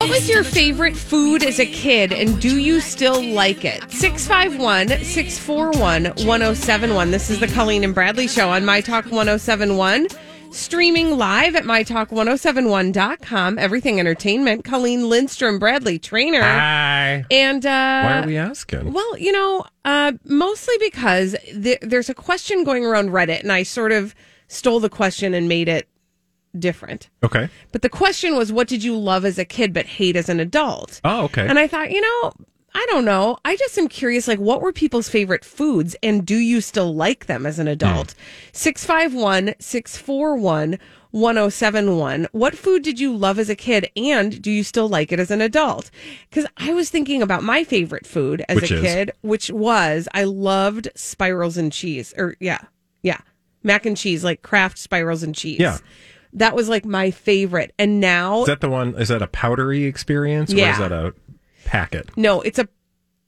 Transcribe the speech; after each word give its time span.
What 0.00 0.08
was 0.08 0.30
your 0.30 0.44
favorite 0.44 0.96
food 0.96 1.42
as 1.44 1.60
a 1.60 1.66
kid 1.66 2.10
and 2.10 2.40
do 2.40 2.56
you 2.58 2.80
still 2.80 3.22
like 3.22 3.66
it? 3.66 3.82
651 3.92 4.88
641 5.04 6.04
1071. 6.26 7.10
This 7.10 7.28
is 7.28 7.38
the 7.38 7.46
Colleen 7.46 7.84
and 7.84 7.94
Bradley 7.94 8.26
Show 8.26 8.48
on 8.48 8.64
My 8.64 8.80
Talk 8.80 9.04
1071. 9.04 10.08
Streaming 10.52 11.18
live 11.18 11.54
at 11.54 11.64
MyTalk1071.com. 11.64 13.58
Everything 13.58 14.00
Entertainment. 14.00 14.64
Colleen 14.64 15.10
Lindstrom, 15.10 15.58
Bradley 15.58 15.98
Traynor. 15.98 16.40
Hi. 16.40 17.26
And, 17.30 17.66
uh, 17.66 17.68
Why 17.68 18.20
are 18.22 18.26
we 18.26 18.38
asking? 18.38 18.94
well, 18.94 19.18
you 19.18 19.32
know, 19.32 19.66
uh, 19.84 20.12
mostly 20.24 20.76
because 20.80 21.36
th- 21.44 21.80
there's 21.82 22.08
a 22.08 22.14
question 22.14 22.64
going 22.64 22.86
around 22.86 23.10
Reddit, 23.10 23.40
and 23.40 23.52
I 23.52 23.64
sort 23.64 23.92
of 23.92 24.14
stole 24.48 24.80
the 24.80 24.88
question 24.88 25.34
and 25.34 25.46
made 25.46 25.68
it 25.68 25.86
different. 26.58 27.08
Okay. 27.22 27.48
But 27.72 27.82
the 27.82 27.88
question 27.88 28.36
was, 28.36 28.52
what 28.52 28.68
did 28.68 28.82
you 28.82 28.96
love 28.98 29.24
as 29.24 29.38
a 29.38 29.44
kid 29.44 29.72
but 29.72 29.86
hate 29.86 30.16
as 30.16 30.28
an 30.28 30.40
adult? 30.40 31.00
Oh, 31.04 31.24
okay. 31.24 31.46
And 31.46 31.58
I 31.58 31.66
thought, 31.66 31.90
you 31.90 32.00
know, 32.00 32.32
I 32.74 32.86
don't 32.90 33.04
know. 33.04 33.36
I 33.44 33.56
just 33.56 33.76
am 33.78 33.88
curious, 33.88 34.28
like, 34.28 34.38
what 34.38 34.60
were 34.60 34.72
people's 34.72 35.08
favorite 35.08 35.44
foods 35.44 35.96
and 36.02 36.24
do 36.24 36.36
you 36.36 36.60
still 36.60 36.94
like 36.94 37.26
them 37.26 37.44
as 37.46 37.58
an 37.58 37.66
adult? 37.68 38.08
Mm. 38.08 38.56
651 38.56 39.54
641 39.58 40.78
1071. 41.12 42.28
What 42.30 42.56
food 42.56 42.82
did 42.82 43.00
you 43.00 43.16
love 43.16 43.38
as 43.38 43.50
a 43.50 43.56
kid 43.56 43.90
and 43.96 44.40
do 44.40 44.50
you 44.50 44.62
still 44.62 44.88
like 44.88 45.10
it 45.10 45.18
as 45.18 45.30
an 45.32 45.40
adult? 45.40 45.90
Because 46.28 46.46
I 46.56 46.72
was 46.72 46.90
thinking 46.90 47.22
about 47.22 47.42
my 47.42 47.64
favorite 47.64 48.06
food 48.06 48.44
as 48.48 48.56
Which 48.60 48.70
a 48.70 48.76
is? 48.76 48.82
kid, 48.82 49.10
which 49.22 49.50
was 49.50 50.08
I 50.14 50.24
loved 50.24 50.88
spirals 50.94 51.56
and 51.56 51.72
cheese. 51.72 52.14
Or, 52.16 52.36
yeah, 52.38 52.60
yeah, 53.02 53.18
mac 53.64 53.86
and 53.86 53.96
cheese, 53.96 54.22
like 54.22 54.42
Kraft 54.42 54.78
spirals 54.78 55.22
and 55.24 55.34
cheese. 55.34 55.58
Yeah. 55.58 55.78
That 56.34 56.54
was 56.54 56.68
like 56.68 56.84
my 56.84 57.10
favorite. 57.10 57.72
And 57.78 58.00
now 58.00 58.42
is 58.42 58.46
that 58.46 58.60
the 58.60 58.70
one? 58.70 58.94
Is 58.94 59.08
that 59.08 59.22
a 59.22 59.26
powdery 59.26 59.84
experience, 59.84 60.52
or 60.52 60.56
Yeah. 60.56 60.72
is 60.72 60.78
that 60.78 60.92
a 60.92 61.14
packet? 61.64 62.10
No, 62.16 62.40
it's 62.40 62.58
a 62.58 62.68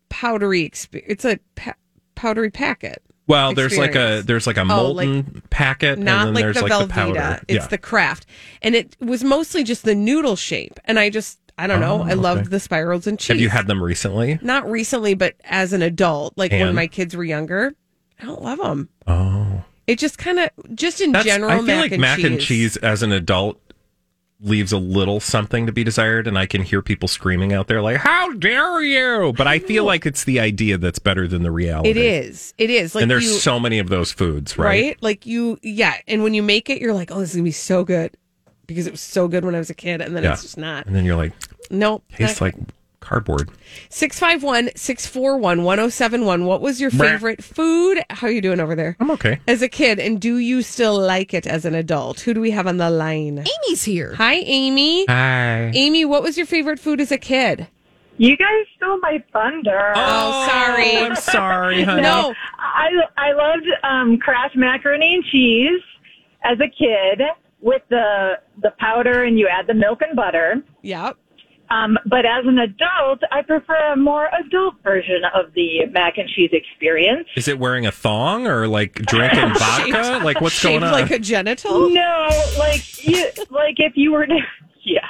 powdery. 0.09 0.69
Exp- 0.69 1.03
it's 1.07 1.25
a 1.25 1.39
pa- 1.55 1.75
powdery 2.15 2.51
packet. 2.51 3.03
Well, 3.29 3.55
there's 3.55 3.79
like 3.79 3.95
a 3.95 4.19
Experience. 4.19 4.27
there's 4.27 4.47
like 4.47 4.57
a 4.57 4.63
Oh, 4.63 4.91
like- 4.91 5.09
molten 5.09 5.43
packet, 5.51 5.99
Not 5.99 6.29
and 6.29 6.29
then 6.29 6.35
like 6.35 6.45
there's 6.45 6.57
the 6.57 6.63
like 6.63 6.73
Velveeta. 6.73 6.87
the 6.89 6.93
powder. 6.93 7.41
It's 7.49 7.65
yeah. 7.65 7.67
the 7.69 7.79
Kraft, 7.79 8.27
and 8.61 8.75
it 8.75 8.97
was 9.01 9.23
mostly 9.25 9.63
just 9.65 9.85
the 9.85 9.95
noodle 9.95 10.37
shape. 10.37 10.79
And 10.85 10.99
I 10.99 11.09
just, 11.09 11.39
I 11.57 11.67
don't 11.69 11.81
know, 11.81 12.01
Oh, 12.03 12.05
I 12.05 12.15
loved 12.15 12.51
the 12.51 12.59
spirals 12.61 13.07
and 13.07 13.19
cheese. 13.19 13.29
Have 13.29 13.41
you 13.41 13.49
had 13.49 13.69
them 13.69 13.83
recently? 13.83 14.39
Not 14.43 14.69
recently, 14.71 15.15
but 15.15 15.35
as 15.45 15.73
an 15.73 15.83
adult, 15.83 16.35
like 16.37 16.51
when 16.51 16.63
And? 16.69 16.77
my 16.77 16.89
kids 16.89 17.15
were 17.17 17.25
younger. 17.25 17.75
I 18.21 18.25
don't 18.25 18.43
love 18.43 18.59
them. 18.59 18.89
Oh, 19.07 19.52
It 19.87 19.99
just 19.99 20.17
kind 20.19 20.39
of, 20.39 20.51
just 20.75 21.01
in 21.01 21.13
That's, 21.13 21.25
general, 21.27 21.51
I 21.51 21.57
feel 21.57 21.65
mac 21.67 21.81
like 21.83 21.93
and 21.93 22.01
mac 22.01 22.17
cheese. 22.19 22.25
and 22.27 22.41
cheese 22.41 22.77
as 22.79 23.03
an 23.03 23.13
adult 23.13 23.59
leaves 24.45 24.73
a 24.73 24.79
little 24.79 25.21
something 25.21 25.67
to 25.67 25.73
be 25.73 25.85
desired, 25.85 26.27
and 26.27 26.37
I 26.37 26.47
can 26.47 26.63
hear 26.63 26.83
people 26.83 27.07
screaming 27.09 27.53
out 27.53 27.69
there 27.69 27.81
like, 27.81 27.99
"How 27.99 28.33
dare 28.33 28.83
you!" 28.83 29.33
But 29.37 29.47
I 29.47 29.59
feel 29.61 29.85
like 29.85 30.05
it's 30.07 30.25
the 30.25 30.41
idea 30.41 30.79
that's 30.79 30.99
better 30.99 31.29
than 31.29 31.43
the 31.43 31.51
reality. 31.53 31.91
It 31.91 31.97
is. 31.97 32.53
It 32.59 32.71
is. 32.71 32.95
Like 32.95 33.03
and 33.03 33.11
there's 33.11 33.25
you, 33.25 33.31
so 33.31 33.61
many 33.61 33.79
of 33.79 33.89
those 33.89 34.11
foods, 34.13 34.59
right? 34.59 34.67
right? 34.67 34.97
Like 35.03 35.27
you, 35.27 35.59
yeah. 35.63 35.95
And 36.09 36.23
when 36.25 36.35
you 36.35 36.43
make 36.43 36.69
it, 36.71 36.81
you're 36.81 36.93
like, 36.95 37.11
oh, 37.13 37.21
this 37.21 37.31
is 37.31 37.37
gonna 37.37 37.45
be 37.45 37.53
so 37.53 37.85
good 37.85 38.17
because 38.67 38.87
it 38.87 38.91
was 38.93 39.01
so 39.01 39.29
good 39.29 39.45
when 39.45 39.55
I 39.55 39.59
was 39.59 39.71
a 39.71 39.75
kid, 39.75 40.01
and 40.01 40.17
then 40.17 40.25
Yeah. 40.25 40.33
it's 40.33 40.43
just 40.43 40.59
not. 40.59 40.87
And 40.87 40.95
then 40.97 41.05
you're 41.05 41.17
like, 41.17 41.33
Nope. 41.71 42.03
tastes 42.13 42.41
like 42.41 42.55
cardboard. 43.03 43.51
651 43.91 44.71
641 44.75 45.63
1071. 45.65 46.47
What 46.47 46.61
was 46.63 46.81
your 46.81 46.91
Brr. 46.91 47.05
favorite 47.05 47.45
food? 47.45 48.03
How 48.09 48.29
are 48.29 48.31
you 48.31 48.41
doing 48.41 48.61
over 48.61 48.75
there? 48.75 48.97
I'm 49.01 49.11
okay. 49.11 49.41
As 49.47 49.61
a 49.61 49.69
kid, 49.69 49.99
and 49.99 50.21
do 50.21 50.39
you 50.39 50.63
still 50.63 50.99
like 50.99 51.35
it 51.35 51.47
as 51.47 51.65
an 51.67 51.75
adult? 51.75 52.21
Who 52.21 52.33
do 52.33 52.41
we 52.41 52.53
have 52.53 52.67
on 52.67 52.79
the 52.79 52.89
line? 52.91 53.39
Amy's 53.69 53.85
here. 53.85 54.15
Hi, 54.15 54.35
Amy. 54.35 55.05
Hi. 55.07 55.71
Amy, 55.75 56.05
what 56.05 56.23
was 56.23 56.37
your 56.37 56.47
favorite 56.47 56.81
food 56.81 57.01
as 57.01 57.13
a 57.13 57.19
kid? 57.19 57.67
You 58.19 58.37
guys 58.37 58.67
stole 58.77 58.99
my 59.01 59.23
thunder. 59.33 59.93
Oh, 59.97 60.47
sorry. 60.49 60.97
I'm 60.99 61.17
sorry, 61.17 61.83
honey. 61.85 62.03
No. 62.03 62.35
I 62.59 62.89
I 63.17 63.33
loved 63.33 63.67
um, 63.83 64.19
Kraft 64.19 64.55
macaroni 64.57 65.15
and 65.15 65.25
cheese 65.25 65.81
as 66.45 66.59
a 66.61 66.69
kid 66.69 67.23
with 67.61 67.83
the 67.89 68.33
the 68.63 68.71
powder, 68.79 69.25
and 69.25 69.39
you 69.39 69.49
add 69.49 69.67
the 69.67 69.75
milk 69.75 70.03
and 70.03 70.15
butter. 70.15 70.63
Yep. 70.83 71.17
Um, 71.71 71.97
but 72.05 72.27
as 72.27 72.45
an 72.45 72.59
adult, 72.59 73.21
I 73.31 73.41
prefer 73.43 73.93
a 73.93 73.97
more 73.97 74.29
adult 74.39 74.75
version 74.83 75.23
of 75.35 75.55
the 75.55 75.87
mac 75.91 76.19
and 76.19 76.29
cheese 76.29 76.51
experience. 76.53 77.27
Is 77.35 77.49
it 77.49 77.59
wearing 77.59 77.87
a 77.87 77.93
thong 77.93 78.47
or 78.47 78.69
like 78.69 78.95
drinking 78.95 79.55
vodka? 79.59 80.21
Like 80.23 80.41
what's 80.43 80.55
Shaped 80.55 80.81
going 80.81 80.85
on? 80.85 80.93
like 80.93 81.11
a 81.11 81.19
genital? 81.19 81.89
No, 81.89 82.29
like 82.59 83.07
you, 83.07 83.27
like 83.51 83.77
if 83.79 83.93
you 83.97 84.13
were 84.13 84.27
to, 84.27 84.39
yeah, 84.85 85.01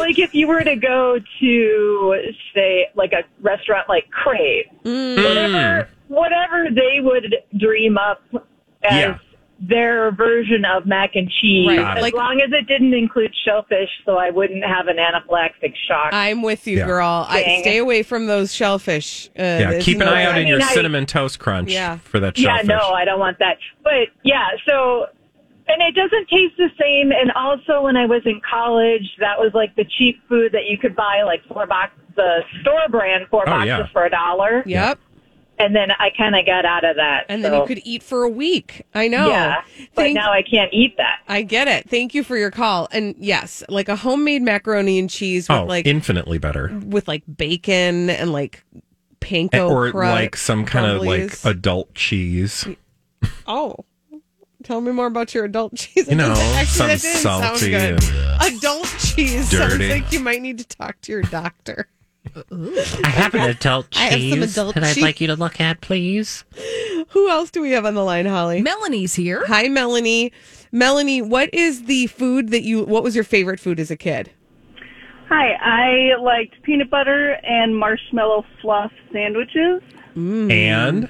like 0.00 0.18
if 0.18 0.34
you 0.34 0.48
were 0.48 0.62
to 0.64 0.74
go 0.74 1.18
to 1.40 2.22
say 2.52 2.88
like 2.96 3.12
a 3.12 3.22
restaurant 3.40 3.88
like 3.88 4.10
Crave, 4.10 4.64
Mm. 4.84 5.16
whatever, 5.16 5.88
whatever 6.08 6.66
they 6.74 7.00
would 7.00 7.36
dream 7.58 7.96
up 7.96 8.22
as 8.82 8.92
Yeah. 8.92 9.18
Their 9.60 10.12
version 10.12 10.64
of 10.64 10.86
mac 10.86 11.16
and 11.16 11.28
cheese, 11.28 11.66
Right, 11.68 11.96
as 11.98 12.02
like- 12.02 12.14
long 12.14 12.40
as 12.40 12.52
it 12.52 12.66
didn't 12.68 12.94
include 12.94 13.34
shellfish, 13.44 13.88
so 14.06 14.16
I 14.16 14.30
wouldn't 14.30 14.64
have 14.64 14.86
an 14.86 14.98
anaphylactic 14.98 15.74
shock. 15.88 16.10
I'm 16.12 16.42
with 16.42 16.66
you, 16.68 16.78
Yeah. 16.78 16.86
girl. 16.86 17.26
I 17.28 17.42
Dang. 17.42 17.62
stay 17.62 17.78
away 17.78 18.02
from 18.04 18.26
those 18.26 18.54
shellfish. 18.54 19.26
Uh, 19.30 19.42
yeah, 19.42 19.70
there's 19.70 19.84
keep 19.84 19.98
an 20.00 20.06
no 20.06 20.12
eye 20.14 20.22
out 20.24 20.34
way. 20.34 20.42
in 20.42 20.46
your 20.46 20.58
I 20.58 20.60
mean, 20.60 20.68
I- 20.68 20.72
cinnamon 20.74 21.06
toast 21.06 21.40
crunch 21.40 21.72
Yeah. 21.72 21.96
for 21.98 22.20
that 22.20 22.38
yeah, 22.38 22.62
no, 22.64 22.78
I 22.78 23.04
don't 23.04 23.18
want 23.18 23.38
that. 23.40 23.58
But 23.82 24.08
yeah, 24.22 24.46
so 24.68 25.06
and 25.70 25.82
it 25.82 25.94
doesn't 25.94 26.28
taste 26.28 26.54
the 26.56 26.70
same. 26.80 27.10
And 27.12 27.30
also, 27.32 27.82
when 27.82 27.96
I 27.96 28.06
was 28.06 28.22
in 28.24 28.40
college, 28.48 29.02
that 29.18 29.38
was 29.38 29.50
like 29.54 29.74
the 29.76 29.84
cheap 29.84 30.18
food 30.28 30.52
that 30.52 30.64
you 30.66 30.78
could 30.78 30.94
buy, 30.96 31.22
like 31.26 31.44
four 31.46 31.66
box, 31.66 31.92
the 32.16 32.42
store 32.62 32.88
brand 32.88 33.26
four 33.28 33.42
Oh, 33.42 33.50
boxes 33.50 33.66
yeah. 33.66 33.86
for 33.92 34.04
a 34.04 34.10
dollar. 34.10 34.62
Yep. 34.66 34.98
And 35.58 35.74
then 35.74 35.90
I 35.90 36.10
kind 36.16 36.36
of 36.36 36.46
got 36.46 36.64
out 36.64 36.84
of 36.84 36.96
that. 36.96 37.26
And 37.28 37.44
then 37.44 37.52
you 37.52 37.66
could 37.66 37.80
eat 37.84 38.02
for 38.02 38.22
a 38.22 38.28
week. 38.28 38.86
I 38.94 39.08
know. 39.08 39.28
yeah, 39.28 39.62
but 39.94 40.02
Thank- 40.02 40.14
now 40.14 40.32
I 40.32 40.42
can't 40.42 40.72
eat 40.72 40.96
that. 40.98 41.20
I 41.28 41.42
get 41.42 41.68
it. 41.68 41.88
Thank 41.90 42.14
you 42.14 42.22
for 42.22 42.36
your 42.36 42.50
call. 42.50 42.88
And 42.92 43.14
yes, 43.18 43.62
like 43.68 43.88
a 43.88 43.96
homemade 43.96 44.42
macaroni 44.42 44.98
and 44.98 45.10
cheese 45.10 45.48
with 45.48 45.58
oh, 45.58 45.64
like 45.64 45.86
infinitely 45.86 46.38
better. 46.38 46.78
with 46.86 47.08
like 47.08 47.22
bacon 47.36 48.10
and 48.10 48.32
like 48.32 48.64
panko 49.20 49.70
or 49.70 49.90
crust, 49.90 50.14
like 50.14 50.36
some 50.36 50.64
kind 50.64 50.86
of 50.86 51.02
like 51.02 51.36
adult 51.44 51.94
cheese. 51.94 52.66
oh. 53.46 53.74
Tell 54.64 54.80
me 54.80 54.90
more 54.90 55.06
about 55.06 55.34
your 55.34 55.44
adult 55.44 55.74
cheese. 55.76 56.08
You 56.08 56.16
know, 56.16 56.32
Actually, 56.32 56.64
some 56.66 56.88
that 56.88 57.00
didn't 57.00 57.18
sound 57.20 57.44
salty 57.44 57.70
good. 57.70 58.02
and 58.04 58.56
Adult 58.56 58.86
cheese 58.98 59.50
sounds 59.56 59.78
like 59.78 60.12
you 60.12 60.18
might 60.20 60.42
need 60.42 60.58
to 60.58 60.66
talk 60.66 61.00
to 61.02 61.12
your 61.12 61.22
doctor. 61.22 61.88
I 63.04 63.08
have 63.08 63.34
an 63.34 63.42
adult 63.42 63.88
I 63.96 64.00
have 64.04 64.12
some 64.12 64.20
cheese 64.20 64.52
adult 64.56 64.74
that 64.74 64.84
I'd 64.84 64.94
cheese. 64.94 65.02
like 65.02 65.20
you 65.20 65.26
to 65.28 65.36
look 65.36 65.60
at, 65.60 65.80
please. 65.80 66.44
Who 67.10 67.30
else 67.30 67.50
do 67.50 67.60
we 67.62 67.70
have 67.72 67.84
on 67.86 67.94
the 67.94 68.04
line, 68.04 68.26
Holly? 68.26 68.60
Melanie's 68.62 69.14
here. 69.14 69.44
Hi, 69.46 69.68
Melanie. 69.68 70.32
Melanie, 70.72 71.22
what 71.22 71.52
is 71.54 71.84
the 71.84 72.06
food 72.08 72.50
that 72.50 72.62
you? 72.62 72.84
What 72.84 73.02
was 73.02 73.14
your 73.14 73.24
favorite 73.24 73.58
food 73.60 73.80
as 73.80 73.90
a 73.90 73.96
kid? 73.96 74.30
Hi, 75.28 75.52
I 75.60 76.20
liked 76.20 76.62
peanut 76.62 76.90
butter 76.90 77.32
and 77.42 77.76
marshmallow 77.76 78.44
fluff 78.62 78.92
sandwiches. 79.12 79.82
and 80.16 81.08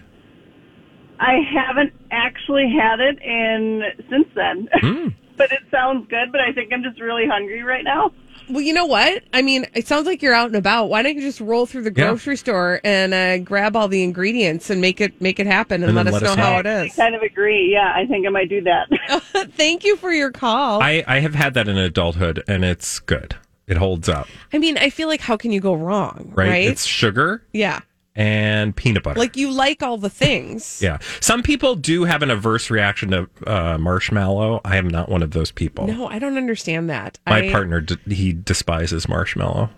I 1.21 1.35
haven't 1.53 1.93
actually 2.11 2.69
had 2.71 3.01
it 3.01 3.21
in 3.23 3.83
since 4.11 4.29
then, 4.35 4.69
Hmm. 4.81 5.09
but 5.37 5.51
it 5.53 5.61
sounds 5.71 6.07
good. 6.09 6.31
But 6.33 6.41
I 6.41 6.53
think 6.53 6.73
I'm 6.73 6.83
just 6.83 7.01
really 7.01 7.27
hungry 7.27 7.63
right 7.63 7.85
now. 7.85 8.13
Well, 8.51 8.61
you 8.63 8.73
know 8.73 8.87
what? 8.87 9.23
I 9.33 9.43
mean, 9.43 9.67
it 9.75 9.87
sounds 9.87 10.07
like 10.07 10.23
you're 10.23 10.35
out 10.35 10.47
and 10.47 10.57
about. 10.57 10.87
Why 10.87 11.03
don't 11.03 11.15
you 11.17 11.21
just 11.23 11.41
roll 11.41 11.67
through 11.67 11.83
the 11.83 11.93
Yeah. 11.95 12.07
grocery 12.09 12.37
store 12.37 12.81
and 12.85 13.13
uh, 13.15 13.39
grab 13.39 13.77
all 13.77 13.89
the 13.89 14.03
ingredients 14.03 14.71
and 14.71 14.81
make 14.81 15.01
it 15.01 15.21
make 15.21 15.39
it 15.39 15.47
happen 15.47 15.83
and, 15.83 15.91
And 15.91 15.97
let 15.97 16.05
then 16.05 16.15
us 16.15 16.23
let 16.23 16.27
know 16.27 16.33
us 16.33 16.39
how 16.39 16.59
it 16.59 16.67
is. 16.67 16.93
I 16.99 17.03
kind 17.03 17.15
of 17.15 17.23
agree. 17.23 17.71
Yeah, 17.73 17.93
I 17.95 18.07
think 18.07 18.27
I 18.27 18.31
might 18.31 18.49
do 18.49 18.63
that. 18.63 18.89
Thank 19.53 19.85
you 19.85 19.97
for 19.97 20.13
your 20.13 20.31
call. 20.31 20.83
I, 20.83 21.05
I, 21.07 21.17
I 21.17 21.21
have 21.21 21.35
had 21.35 21.55
that 21.55 21.69
in 21.69 21.77
adulthood 21.77 22.43
and 22.49 22.65
it's 22.65 22.99
good. 23.01 23.37
It 23.67 23.77
holds 23.77 24.09
up, 24.09 24.29
I 24.53 24.57
mean, 24.59 24.79
I 24.79 24.89
feel 24.89 25.09
like 25.09 25.21
how 25.21 25.37
can 25.37 25.53
you 25.53 25.61
go 25.61 25.75
wrong, 25.75 26.33
right? 26.35 26.49
right? 26.49 26.65
It's 26.67 26.87
sugar 26.87 27.43
yeah, 27.53 27.81
and 28.19 28.75
peanut 28.75 29.05
butter. 29.05 29.19
like 29.19 29.37
you 29.37 29.51
like 29.51 29.83
all 29.83 29.97
the 29.97 30.11
things. 30.11 30.81
yeah. 30.83 30.99
Some 31.21 31.43
people 31.43 31.77
do 31.77 32.05
have 32.05 32.21
an 32.23 32.31
averse 32.31 32.69
reaction 32.69 33.11
to 33.13 33.29
uh, 33.47 33.79
marshmallow. 33.79 34.61
I 34.65 34.77
am 34.77 34.89
not 34.89 35.09
one 35.09 35.23
of 35.23 35.31
those 35.31 35.53
people. 35.53 35.87
No, 35.87 36.09
I 36.09 36.19
don't 36.19 36.37
understand 36.37 36.91
that. 36.91 37.19
My 37.27 37.47
I, 37.49 37.51
partner, 37.53 37.81
d- 37.81 37.97
he 38.15 38.33
despises 38.33 39.09
marshmallow. 39.09 39.71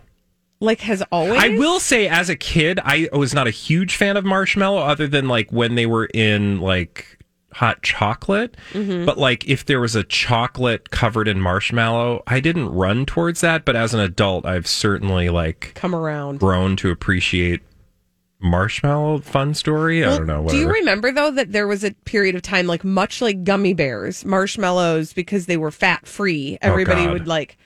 like 0.59 0.81
has 0.81 1.03
always. 1.13 1.39
I 1.39 1.51
will 1.51 1.81
say, 1.81 2.09
as 2.09 2.31
a 2.31 2.37
kid, 2.37 2.81
I 2.83 3.09
was 3.13 3.35
not 3.35 3.47
a 3.47 3.51
huge 3.51 3.95
fan 3.95 4.17
of 4.17 4.25
marshmallow, 4.25 4.79
other 4.81 5.07
than 5.07 5.29
like 5.29 5.51
when 5.53 5.75
they 5.75 5.87
were 5.87 6.07
in 6.15 6.61
like 6.61 7.19
hot 7.53 7.83
chocolate. 7.83 8.57
Mm-hmm. 8.73 9.05
But 9.05 9.19
like 9.19 9.47
if 9.49 9.67
there 9.67 9.81
was 9.81 9.95
a 9.97 10.05
chocolate 10.05 10.91
covered 10.91 11.29
in 11.29 11.41
marshmallow, 11.43 12.23
I 12.27 12.41
didn't 12.41 12.71
run 12.71 13.05
towards 13.05 13.43
that. 13.43 13.67
But 13.67 13.77
as 13.77 13.93
an 13.93 14.01
adult, 14.01 14.47
I've 14.47 14.67
certainly 14.67 15.29
like 15.29 15.73
come 15.75 15.95
around. 15.95 16.41
grown 16.41 16.77
to 16.77 16.91
appreciate 16.91 17.61
marshmallow. 18.41 19.19
Fun 19.21 19.55
story. 19.55 20.05
I 20.05 20.17
don't 20.17 20.27
know. 20.27 20.49
Do 20.49 20.57
you 20.57 20.69
remember 20.71 21.13
though 21.13 21.31
that 21.31 21.53
there 21.53 21.67
was 21.67 21.85
a 21.85 21.93
period 22.05 22.35
of 22.35 22.43
time, 22.43 22.67
like 22.67 22.85
much 22.85 23.21
like 23.21 23.45
gummy 23.45 23.75
bears, 23.75 24.25
marshmallows, 24.25 25.13
because 25.13 25.47
they 25.47 25.57
were 25.57 25.71
fat 25.71 26.07
free, 26.07 26.59
oh, 26.63 26.67
everybody 26.67 27.03
Oh, 27.07 27.13
would 27.13 27.27
like, 27.29 27.57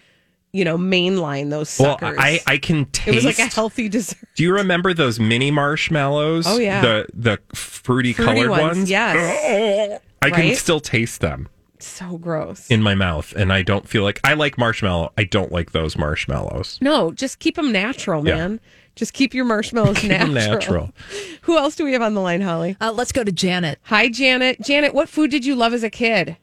you 0.53 0.65
know, 0.65 0.77
mainline 0.79 1.51
those 1.51 1.79
well. 1.79 1.99
I 2.03 2.41
I 2.47 2.59
can 2.59 2.85
taste. 2.87 3.09
it 3.09 3.15
was 3.15 3.25
like 3.25 3.39
a 3.39 3.47
healthy 3.53 3.89
dessert. 3.89 4.29
Do 4.37 4.43
you 4.43 4.53
remember 4.55 4.95
those 4.95 5.19
mini 5.19 5.51
marshmallows? 5.51 6.47
Oh, 6.47 6.59
yeah. 6.59 6.81
the 6.81 7.07
the 7.15 7.39
fruity, 7.55 8.13
Fruity 8.13 8.33
colored 8.43 8.51
ones, 8.51 8.77
ones. 8.79 8.91
yes. 8.91 10.01
I 10.23 10.31
can 10.31 10.55
still 10.55 10.81
taste 10.81 11.21
them. 11.21 11.49
So 11.81 12.17
gross. 12.17 12.71
in 12.71 12.83
my 12.83 12.95
mouth 12.95 13.35
and 13.37 13.53
I 13.53 13.61
don't 13.61 13.87
feel 13.87 14.05
like 14.05 14.19
I 14.25 14.33
like 14.35 14.57
marshmallow. 14.57 15.13
I 15.19 15.25
don't 15.25 15.53
like 15.53 15.73
those 15.73 15.99
marshmallows. 15.99 16.79
no, 16.81 17.11
just 17.13 17.41
keep 17.41 17.57
them 17.57 17.73
natural, 17.73 18.27
Yeah. 18.27 18.57
Man. 18.95 18.99
Just 18.99 19.13
keep 19.13 19.35
your 19.35 19.45
marshmallows 19.45 19.99
Keep 20.01 20.13
'em 20.13 20.35
natural. 20.35 20.55
natural. 20.55 20.93
Who 21.43 21.59
else 21.59 21.77
do 21.77 21.85
we 21.85 21.93
have 21.93 22.03
on 22.03 22.15
the 22.15 22.21
line, 22.21 22.41
Holly? 22.41 22.77
Uh, 22.81 22.93
let's 22.93 23.13
go 23.13 23.25
to 23.25 23.33
Janet. 23.33 23.79
Hi, 23.85 24.09
Janet. 24.09 24.61
Janet, 24.61 24.95
what 24.95 25.09
food 25.09 25.31
did 25.31 25.45
you 25.45 25.55
love 25.55 25.73
as 25.73 25.83
a 25.83 25.91
kid? 25.91 26.37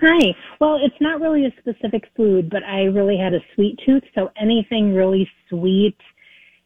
Hi. 0.00 0.34
Well, 0.60 0.78
it's 0.82 1.00
not 1.00 1.20
really 1.20 1.46
a 1.46 1.52
specific 1.60 2.04
food, 2.16 2.50
but 2.50 2.62
I 2.64 2.84
really 2.84 3.16
had 3.16 3.32
a 3.34 3.40
sweet 3.54 3.78
tooth, 3.86 4.02
so 4.14 4.30
anything 4.40 4.94
really 4.94 5.28
sweet 5.48 5.96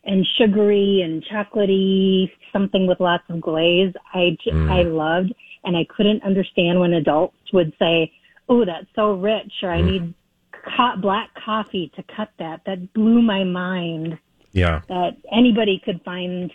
and 0.05 0.27
sugary 0.39 1.03
and 1.05 1.23
chocolatey, 1.25 2.31
something 2.53 2.87
with 2.87 2.99
lots 3.01 3.25
of 3.29 3.41
glaze, 3.41 3.93
i 4.15 4.83
loved, 4.83 5.35
and 5.65 5.77
I 5.77 5.85
couldn't 5.95 6.23
understand 6.23 6.81
when 6.81 6.95
adults 6.95 7.37
would 7.53 7.75
say, 7.79 8.11
"Oh, 8.49 8.65
that's 8.65 8.87
so 8.95 9.13
rich," 9.13 9.53
or 9.63 9.71
"I 9.71 9.83
need 9.83 10.15
co- 10.53 10.97
black 10.97 11.29
coffee 11.35 11.93
to 11.97 12.03
cut 12.05 12.31
that." 12.39 12.63
That 12.65 12.95
blew 12.95 13.21
my 13.21 13.45
mind 13.45 14.19
Yeah. 14.53 14.81
that 14.89 15.17
anybody 15.33 15.81
could 15.85 16.01
find 16.05 16.51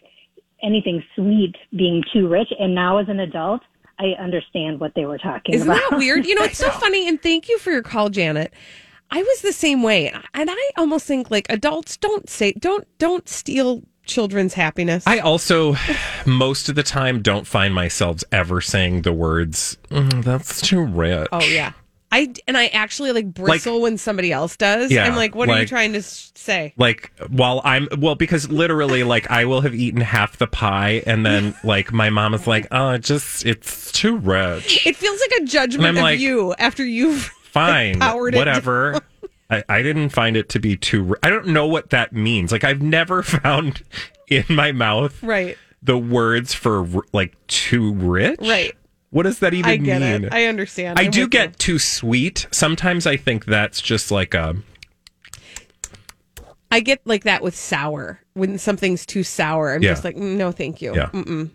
anything 0.61 1.03
sweet 1.15 1.55
being 1.75 2.03
too 2.13 2.27
rich, 2.27 2.47
and 2.59 2.73
now 2.75 2.97
as 2.97 3.07
an 3.09 3.19
adult. 3.19 3.61
I 3.99 4.19
understand 4.19 4.79
what 4.79 4.93
they 4.95 5.05
were 5.05 5.19
talking 5.19 5.53
Isn't 5.53 5.69
about. 5.69 5.91
that 5.91 5.97
weird? 5.99 6.25
You 6.25 6.33
know, 6.33 6.43
it's 6.43 6.57
so 6.57 6.69
funny. 6.85 7.07
And 7.07 7.21
thank 7.21 7.47
you 7.47 7.59
for 7.59 7.69
your 7.71 7.83
call, 7.83 8.09
Janet. 8.09 8.51
I 9.11 9.21
was 9.21 9.41
the 9.41 9.53
same 9.53 9.83
way, 9.83 10.09
and 10.33 10.49
I 10.51 10.69
almost 10.77 11.05
think 11.05 11.29
like 11.29 11.45
adults 11.51 11.95
don't 11.97 12.27
say 12.27 12.53
don't 12.53 12.87
don't 12.97 13.29
steal 13.29 13.83
children's 14.05 14.55
happiness. 14.55 15.03
I 15.05 15.19
also 15.19 15.75
most 16.25 16.69
of 16.69 16.75
the 16.75 16.81
time 16.81 17.21
don't 17.21 17.45
find 17.45 17.75
myself 17.75 18.23
ever 18.31 18.59
saying 18.61 19.03
the 19.03 19.13
words 19.13 19.77
"Mm, 19.91 20.23
that's 20.23 20.59
too 20.61 20.81
rich. 20.83 21.27
oh 21.31 21.43
yeah, 21.43 21.73
I 22.13 22.31
and 22.47 22.55
I 22.55 22.67
actually 22.67 23.11
like 23.11 23.33
bristle 23.33 23.81
when 23.81 23.97
somebody 23.97 24.31
else 24.31 24.55
does. 24.55 24.91
Yeah, 24.91 25.05
I'm 25.05 25.15
like, 25.15 25.33
what 25.33 25.49
are 25.49 25.59
you 25.59 25.65
trying 25.65 25.93
to 25.93 26.03
say? 26.03 26.71
Like 26.77 27.11
while 27.29 27.59
I'm 27.63 27.87
well 27.97 28.13
because 28.13 28.47
literally 28.51 29.03
like 29.03 29.31
I 29.31 29.45
will 29.45 29.61
have 29.61 29.73
eaten 29.73 29.99
half 29.99 30.37
the 30.37 30.45
pie 30.45 31.01
and 31.07 31.25
then 31.25 31.55
like 31.63 31.91
my 31.91 32.11
mom 32.11 32.35
is 32.35 32.45
like, 32.45 32.67
"Oh, 32.69 32.91
it 32.91 32.99
just 32.99 33.47
it's 33.47 33.91
too 33.91 34.17
rich." 34.17 34.85
It 34.85 34.95
feels 34.95 35.19
like 35.21 35.41
a 35.41 35.45
judgment 35.45 35.97
of 35.97 36.03
like, 36.03 36.19
you 36.19 36.53
after 36.59 36.85
you've 36.85 37.23
Fine. 37.51 37.99
powered 37.99 38.35
it 38.35 38.37
whatever. 38.37 39.01
I, 39.49 39.63
I 39.67 39.81
didn't 39.81 40.09
find 40.09 40.37
it 40.37 40.49
to 40.49 40.59
be 40.59 40.77
too 40.77 41.15
I 41.23 41.31
don't 41.31 41.47
know 41.47 41.65
what 41.65 41.89
that 41.89 42.13
means. 42.13 42.51
Like 42.51 42.63
I've 42.63 42.83
never 42.83 43.23
found 43.23 43.81
in 44.27 44.45
my 44.49 44.71
mouth 44.71 45.21
right, 45.23 45.57
the 45.81 45.97
words 45.97 46.53
for 46.53 46.87
like 47.11 47.35
too 47.47 47.95
rich. 47.95 48.39
right. 48.39 48.75
What 49.13 49.23
does 49.23 49.39
that 49.39 49.53
even 49.53 49.69
I 49.71 49.77
get 49.77 50.01
mean? 50.01 50.25
it. 50.25 50.33
I 50.33 50.47
understand. 50.47 50.97
I 50.99 51.03
I'm 51.03 51.11
do 51.11 51.27
get 51.27 51.49
you. 51.49 51.53
too 51.53 51.79
sweet. 51.79 52.47
Sometimes 52.51 53.05
I 53.07 53.15
think 53.15 53.45
that's 53.45 53.79
just 53.79 54.09
like 54.11 54.33
a 54.33 54.55
I 56.71 56.79
get 56.79 57.01
like 57.05 57.23
that 57.25 57.43
with 57.43 57.55
sour 57.55 58.19
when 58.33 58.57
something's 58.57 59.05
too 59.05 59.23
sour. 59.23 59.73
I'm 59.73 59.83
Yeah. 59.83 59.91
just 59.91 60.03
like, 60.03 60.15
"Mm, 60.15 60.37
no, 60.37 60.51
thank 60.51 60.81
you. 60.81 60.95
Yeah. 60.95 61.09
Mm-mm. 61.13 61.51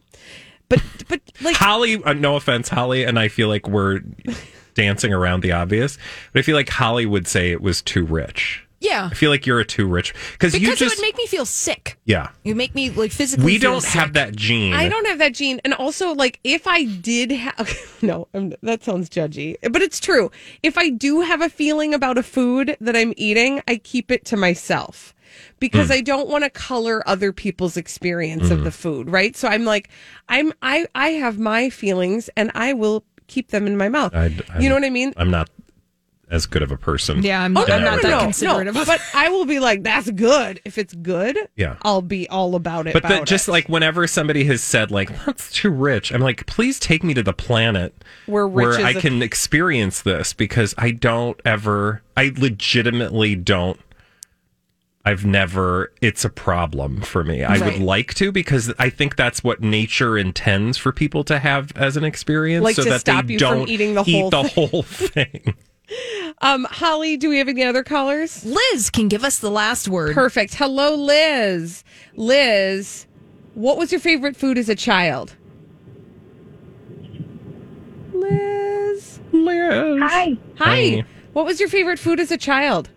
But 0.69 0.83
but 1.09 1.21
like 1.43 1.57
Holly. 1.57 2.01
Uh, 2.03 2.13
no 2.13 2.37
offense, 2.37 2.69
Holly, 2.69 3.03
and 3.05 3.19
I 3.19 3.27
feel 3.29 3.49
like 3.49 3.67
we're 3.67 4.01
dancing 4.75 5.13
around 5.13 5.43
the 5.43 5.51
obvious, 5.53 5.99
but 6.33 6.39
I 6.39 6.43
feel 6.43 6.55
like 6.55 6.69
Holly 6.69 7.07
would 7.07 7.27
say 7.27 7.51
it 7.51 7.61
was 7.61 7.83
too 7.83 8.05
rich. 8.05 8.65
Yeah. 8.81 9.09
I 9.11 9.15
feel 9.15 9.31
like 9.31 9.47
you're 9.47 9.61
a 9.61 9.65
too 9.65 9.87
rich 9.87 10.15
because 10.33 10.59
you 10.59 10.69
just 10.69 10.83
it 10.83 10.89
would 10.89 11.03
make 11.03 11.17
me 11.17 11.27
feel 11.27 11.47
sick. 11.47 11.99
yeah. 12.05 12.31
You 12.45 12.55
make 12.55 12.75
me 12.75 12.91
like 12.91 13.11
physically 13.11 13.45
We 13.45 13.59
don't 13.59 13.85
have 13.85 14.13
that 14.13 14.37
gene. 14.37 14.75
I 14.75 14.89
don't 14.89 15.07
have 15.07 15.19
that 15.19 15.35
gene. 15.35 15.61
And 15.65 15.75
also, 15.75 16.15
like, 16.15 16.39
if 16.45 16.67
I 16.67 16.85
did 16.85 17.31
have, 17.33 17.99
no, 18.03 18.29
I'm, 18.35 18.55
that 18.63 18.85
sounds 18.85 19.11
judgy, 19.11 19.57
but 19.63 19.83
it's 19.83 19.99
true. 19.99 20.31
If 20.63 20.79
I 20.79 20.91
do 20.91 21.21
have 21.23 21.43
a 21.43 21.49
feeling 21.49 21.93
about 21.93 22.19
a 22.19 22.23
food 22.23 22.77
that 22.81 22.97
I'm 22.97 23.15
eating, 23.17 23.61
I 23.67 23.77
keep 23.77 24.11
it 24.11 24.25
to 24.27 24.37
myself 24.37 25.15
because 25.59 25.89
hmm. 25.89 25.95
I 25.95 26.01
don't 26.01 26.29
want 26.29 26.45
to 26.45 26.51
color 26.51 27.07
other 27.09 27.33
people's 27.33 27.77
experience 27.77 28.51
of 28.51 28.59
hmm. 28.59 28.65
the 28.65 28.71
food, 28.71 29.11
right? 29.11 29.37
So 29.37 29.49
I'm 29.49 29.65
like, 29.65 29.89
I'm, 30.29 30.53
I, 30.63 30.87
I 30.95 31.11
have 31.11 31.39
my 31.39 31.71
feelings 31.71 32.31
and 32.37 32.51
I 32.55 32.73
will 32.73 33.05
keep 33.27 33.51
them 33.51 33.67
in 33.67 33.77
my 33.77 33.89
mouth. 33.89 34.15
I- 34.15 34.35
you 34.59 34.69
know 34.69 34.75
what 34.75 34.85
I 34.85 34.91
mean? 34.91 35.13
I'm 35.17 35.31
not 35.31 35.51
as 36.31 36.47
good 36.47 36.63
of 36.63 36.71
a 36.71 36.77
person. 36.77 37.23
Yeah, 37.23 37.43
I'm, 37.43 37.57
Oh, 37.57 37.63
I'm 37.63 37.69
no, 37.69 37.79
no, 37.79 37.85
not 37.85 37.97
no, 37.97 38.03
that 38.03 38.11
no, 38.11 38.21
considerate 38.21 38.73
no. 38.73 38.81
of 38.81 38.87
But 38.87 39.01
I 39.15 39.29
will 39.31 39.47
be 39.47 39.61
like, 39.61 39.83
that's 39.83 40.11
good. 40.11 40.61
If 40.65 40.77
it's 40.79 40.95
good, 40.95 41.39
Yeah. 41.57 41.77
I'll 41.83 42.03
be 42.03 42.29
all 42.29 42.55
about 42.55 42.87
it. 42.87 42.93
But 42.93 43.03
the, 43.05 43.21
just 43.25 43.49
it. 43.49 43.53
like 43.53 43.69
whenever 43.69 44.07
somebody 44.07 44.45
has 44.45 44.63
said 44.63 44.91
like 44.91 45.11
that's 45.25 45.51
too 45.53 45.71
rich, 45.71 46.13
I'm 46.13 46.21
like, 46.21 46.47
please 46.47 46.79
take 46.79 47.03
me 47.03 47.15
to 47.15 47.23
the 47.23 47.33
planet 47.33 47.95
Where 48.27 48.47
rich 48.47 48.79
is 48.79 48.85
I 48.85 48.91
a- 48.91 49.01
can 49.01 49.23
experience 49.23 50.03
this 50.03 50.33
because 50.33 50.75
I 50.77 50.91
don't 50.91 51.41
ever, 51.45 52.03
I 52.17 52.33
legitimately 52.37 53.35
don't. 53.37 53.81
I've 55.05 55.25
never. 55.25 55.93
It's 56.03 56.27
a 56.27 56.29
problem 56.29 57.01
for 57.01 57.25
me. 57.25 57.43
I 57.43 57.57
Right. 57.57 57.65
would 57.79 57.83
like 57.83 58.13
to 58.15 58.31
because 58.31 58.71
I 58.79 58.91
think 58.91 59.17
that's 59.17 59.43
what 59.43 59.63
nature 59.63 60.19
intends 60.19 60.77
for 60.77 60.93
people 60.93 61.25
to 61.25 61.39
have 61.39 61.73
as 61.77 61.97
an 61.97 62.05
experience, 62.05 62.63
Like 62.63 62.77
so 62.77 62.85
to 62.85 62.91
that 62.91 63.01
stop 63.01 63.25
they 63.27 63.35
you 63.35 63.39
from 63.39 63.59
don't 63.61 63.69
eating 63.71 63.95
the 63.95 64.05
eat 64.07 64.21
whole 64.21 64.29
the 64.31 64.43
whole 64.43 64.83
thing. 64.83 65.55
Um, 66.41 66.65
Holly, 66.71 67.17
do 67.17 67.29
we 67.31 67.39
have 67.39 67.49
any 67.49 67.65
other 67.65 67.83
callers? 67.83 68.45
Liz 68.45 68.91
can 68.91 69.09
give 69.09 69.25
us 69.25 69.39
the 69.39 69.51
last 69.51 69.89
word. 69.89 70.15
Perfect. 70.15 70.55
Hello, 70.55 70.95
Liz. 70.95 71.83
Liz, 72.15 73.07
what 73.55 73.79
was 73.79 73.91
your 73.91 74.01
favorite 74.01 74.37
food 74.37 74.59
as 74.59 74.69
a 74.69 74.75
child? 74.75 75.35
Liz. 78.13 79.21
Liz. 79.33 80.01
Hi. 80.03 80.37
Hi. 80.59 80.75
Hey. 80.77 81.05
What 81.33 81.45
was 81.47 81.61
your 81.61 81.69
favorite 81.69 81.99
food 81.99 82.21
as 82.21 82.31
a 82.31 82.37
child? 82.37 82.91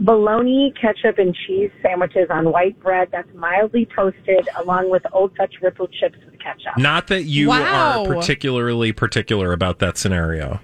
Bologna, 0.00 0.72
ketchup, 0.80 1.18
and 1.18 1.34
cheese 1.46 1.70
sandwiches 1.82 2.28
on 2.30 2.50
white 2.50 2.78
bread 2.80 3.08
that's 3.12 3.28
mildly 3.34 3.86
toasted, 3.94 4.48
along 4.56 4.90
with 4.90 5.02
Old 5.12 5.34
Dutch 5.34 5.54
ripple 5.60 5.88
chips 5.88 6.16
with 6.24 6.38
ketchup. 6.40 6.78
Not 6.78 7.08
that 7.08 7.24
you 7.24 7.48
Wow. 7.48 8.04
are 8.04 8.14
particularly 8.14 8.92
particular 8.92 9.52
about 9.52 9.78
that 9.80 9.98
scenario. 9.98 10.60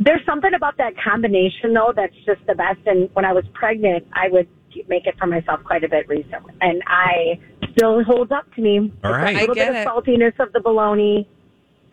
There's 0.00 0.24
something 0.24 0.54
about 0.54 0.76
that 0.78 0.92
combination, 1.02 1.74
though, 1.74 1.92
that's 1.94 2.14
just 2.24 2.40
the 2.46 2.54
best. 2.54 2.78
And 2.86 3.10
when 3.14 3.24
I 3.24 3.32
was 3.32 3.44
pregnant, 3.54 4.06
I 4.12 4.28
would 4.28 4.48
make 4.88 5.06
it 5.06 5.16
for 5.18 5.26
myself 5.26 5.60
quite 5.64 5.82
a 5.82 5.88
bit 5.88 6.08
recently, 6.08 6.54
and 6.60 6.82
I 6.86 7.38
still 7.72 8.04
holds 8.04 8.30
up 8.30 8.52
to 8.54 8.60
me. 8.60 8.92
All 9.02 9.10
right. 9.12 9.36
a 9.36 9.40
little 9.40 9.52
I 9.52 9.54
get 9.54 9.72
bit 9.72 9.80
it. 9.80 9.86
of 9.86 10.04
saltiness 10.04 10.38
of 10.40 10.52
the 10.52 10.60
bologna. 10.60 11.28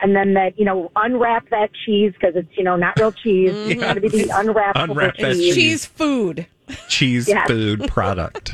And 0.01 0.13
then 0.13 0.33
that, 0.33 0.59
you 0.59 0.65
know, 0.65 0.91
unwrap 0.97 1.50
that 1.51 1.69
cheese 1.85 2.12
because 2.12 2.35
it's, 2.35 2.50
you 2.57 2.65
know, 2.65 2.75
not 2.75 3.00
real 3.00 3.13
cheese. 3.13 3.51
It's 3.53 3.71
mm-hmm. 3.71 3.79
got 3.79 3.93
to 3.93 4.01
be 4.01 4.09
the 4.09 4.25
unwrappable 4.25 4.89
Unwrap 4.91 5.15
cheese. 5.15 5.38
cheese. 5.38 5.55
Cheese 5.55 5.85
food. 5.85 6.47
Cheese 6.89 7.29
Yes. 7.29 7.47
food 7.47 7.88
product. 7.88 8.51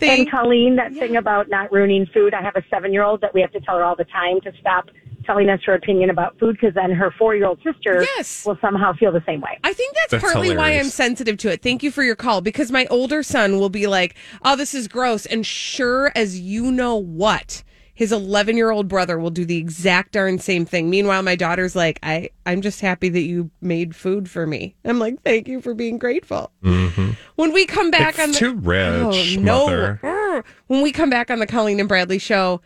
And 0.00 0.30
Colleen, 0.30 0.76
that 0.76 0.94
thing 0.94 1.16
about 1.16 1.50
not 1.50 1.70
ruining 1.70 2.06
food. 2.14 2.32
I 2.32 2.40
have 2.42 2.56
a 2.56 2.62
seven 2.70 2.94
year 2.94 3.02
old 3.02 3.20
that 3.20 3.34
we 3.34 3.42
have 3.42 3.52
to 3.52 3.60
tell 3.60 3.76
her 3.76 3.84
all 3.84 3.94
the 3.94 4.04
time 4.04 4.40
to 4.40 4.52
stop 4.58 4.88
telling 5.26 5.48
us 5.50 5.60
her 5.66 5.74
opinion 5.74 6.08
about 6.10 6.38
food 6.38 6.56
because 6.60 6.74
then 6.74 6.90
her 6.92 7.12
four 7.18 7.34
year 7.34 7.46
old 7.46 7.58
sister 7.62 8.02
Yes. 8.16 8.46
will 8.46 8.58
somehow 8.60 8.92
feel 8.94 9.12
the 9.12 9.22
same 9.26 9.40
way. 9.40 9.58
I 9.64 9.72
think 9.72 9.94
that's, 9.94 10.12
That's 10.12 10.24
partly 10.24 10.56
why 10.56 10.70
I'm 10.78 10.84
sensitive 10.88 11.36
to 11.38 11.52
it. 11.52 11.62
Thank 11.62 11.82
you 11.82 11.90
for 11.90 12.02
your 12.02 12.16
call 12.16 12.40
because 12.40 12.70
my 12.70 12.86
older 12.86 13.22
son 13.22 13.58
will 13.58 13.68
be 13.70 13.86
like, 13.86 14.14
"Oh, 14.44 14.56
this 14.56 14.74
is 14.74 14.88
gross," 14.88 15.26
and 15.26 15.44
sure 15.44 16.12
as 16.14 16.38
you 16.40 16.70
know 16.70 16.96
what, 16.96 17.62
his 17.94 18.12
11 18.12 18.56
year 18.56 18.70
old 18.70 18.88
brother 18.88 19.18
will 19.18 19.30
do 19.30 19.44
the 19.44 19.56
exact 19.56 20.12
darn 20.12 20.38
same 20.38 20.64
thing. 20.66 20.90
Meanwhile, 20.90 21.22
my 21.22 21.34
daughter's 21.34 21.74
like, 21.74 21.98
"I 22.02 22.28
I'm 22.44 22.60
just 22.60 22.80
happy 22.80 23.08
that 23.08 23.22
you 23.22 23.50
made 23.60 23.96
food 23.96 24.28
for 24.30 24.46
me." 24.46 24.76
I'm 24.84 24.98
like, 24.98 25.22
"Thank 25.22 25.48
you 25.48 25.60
for 25.60 25.74
being 25.74 25.98
grateful." 25.98 26.52
When 26.62 27.52
we 27.52 27.66
come 27.66 27.90
back 27.90 28.14
Mm-hmm. 28.16 28.20
It's 28.20 28.20
on 28.20 28.32
the 28.32 28.38
too 28.38 28.54
rich, 28.68 29.36
Oh, 29.36 29.40
no. 29.40 29.64
mother. 29.66 30.44
When 30.66 30.82
we 30.82 30.92
come 30.92 31.08
back 31.08 31.30
on 31.30 31.38
the 31.38 31.46
Colleen 31.46 31.80
and 31.80 31.88
Bradley 31.88 32.18
show, 32.18 32.60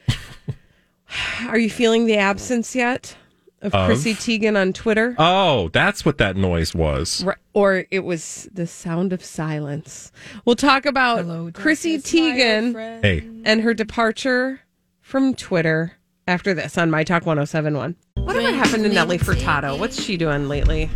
are 1.49 1.59
you 1.59 1.71
feeling 1.71 2.07
the 2.07 2.17
absence 2.17 2.75
yet 2.75 3.17
of, 3.63 3.75
Of? 3.75 3.87
Chrissy 3.87 4.15
Teigen 4.15 4.61
on 4.61 4.73
Twitter? 4.73 5.15
Oh, 5.19 5.69
that's 5.69 6.05
what 6.05 6.19
that 6.19 6.37
noise 6.37 6.75
was. 6.75 7.25
Right, 7.25 7.37
or 7.53 7.85
it 7.91 8.01
was 8.05 8.49
the 8.53 8.67
sound 8.67 9.13
of 9.13 9.25
silence. 9.25 10.13
We'll 10.45 10.57
talk 10.57 10.87
about 10.87 11.53
Chrissy 11.55 11.99
Teigen 11.99 13.03
Hey, 13.03 13.29
and 13.45 13.61
her 13.63 13.75
departure 13.75 14.61
from 15.01 15.35
Twitter 15.35 15.93
after 16.29 16.55
this 16.55 16.79
on 16.79 16.91
My 16.91 17.03
Talk 17.05 17.27
1071. 17.27 17.97
Whatever 18.15 18.53
happened 18.55 18.85
to 18.85 18.89
Nelly 18.91 19.19
Furtado? 19.19 19.79
What's 19.79 20.01
she 20.01 20.17
doing 20.17 20.49
lately? 20.49 20.89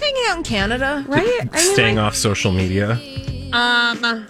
Hanging 0.00 0.22
out 0.28 0.38
in 0.38 0.42
Canada. 0.42 1.04
Right? 1.06 1.40
I 1.52 1.62
mean, 1.62 1.72
staying 1.74 1.96
like, 1.96 2.06
off 2.06 2.16
social 2.16 2.50
media. 2.52 2.92
um, 3.52 4.26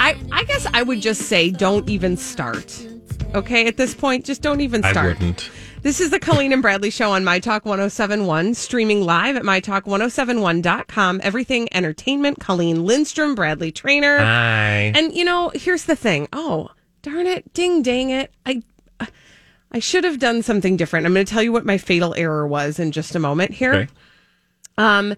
I 0.00 0.16
I 0.30 0.44
guess 0.44 0.66
I 0.74 0.82
would 0.82 1.00
just 1.00 1.22
say 1.22 1.50
don't 1.50 1.88
even 1.88 2.16
start. 2.16 2.86
Okay, 3.34 3.66
at 3.66 3.76
this 3.76 3.94
point, 3.94 4.24
just 4.24 4.42
don't 4.42 4.60
even 4.60 4.82
start. 4.82 4.96
I 4.96 5.06
wouldn't. 5.08 5.50
This 5.82 6.00
is 6.00 6.10
the 6.10 6.18
Colleen 6.18 6.52
and 6.52 6.60
Bradley 6.62 6.90
Show 6.90 7.12
on 7.12 7.24
My 7.24 7.38
Talk 7.38 7.64
1071, 7.64 8.54
streaming 8.54 9.02
live 9.02 9.36
at 9.36 9.42
MyTalk1071.com. 9.42 11.20
Everything 11.22 11.68
entertainment. 11.72 12.40
Colleen 12.40 12.84
Lindstrom, 12.84 13.34
Bradley 13.34 13.70
Traynor. 13.70 14.18
Hi. 14.18 14.92
And 14.94 15.14
you 15.14 15.24
know, 15.24 15.52
here's 15.54 15.84
the 15.84 15.94
thing. 15.94 16.26
Oh, 16.32 16.70
darn 17.02 17.26
it, 17.26 17.52
ding 17.54 17.82
dang 17.82 18.10
it. 18.10 18.32
I 18.44 18.62
I 19.70 19.78
should 19.80 20.04
have 20.04 20.18
done 20.18 20.42
something 20.42 20.76
different. 20.76 21.06
I'm 21.06 21.12
going 21.12 21.26
to 21.26 21.30
tell 21.32 21.42
you 21.42 21.52
what 21.52 21.66
my 21.66 21.76
fatal 21.78 22.14
error 22.16 22.46
was 22.46 22.78
in 22.78 22.90
just 22.90 23.14
a 23.14 23.18
moment 23.18 23.52
here. 23.52 23.74
Okay. 23.74 23.88
Um 24.78 25.14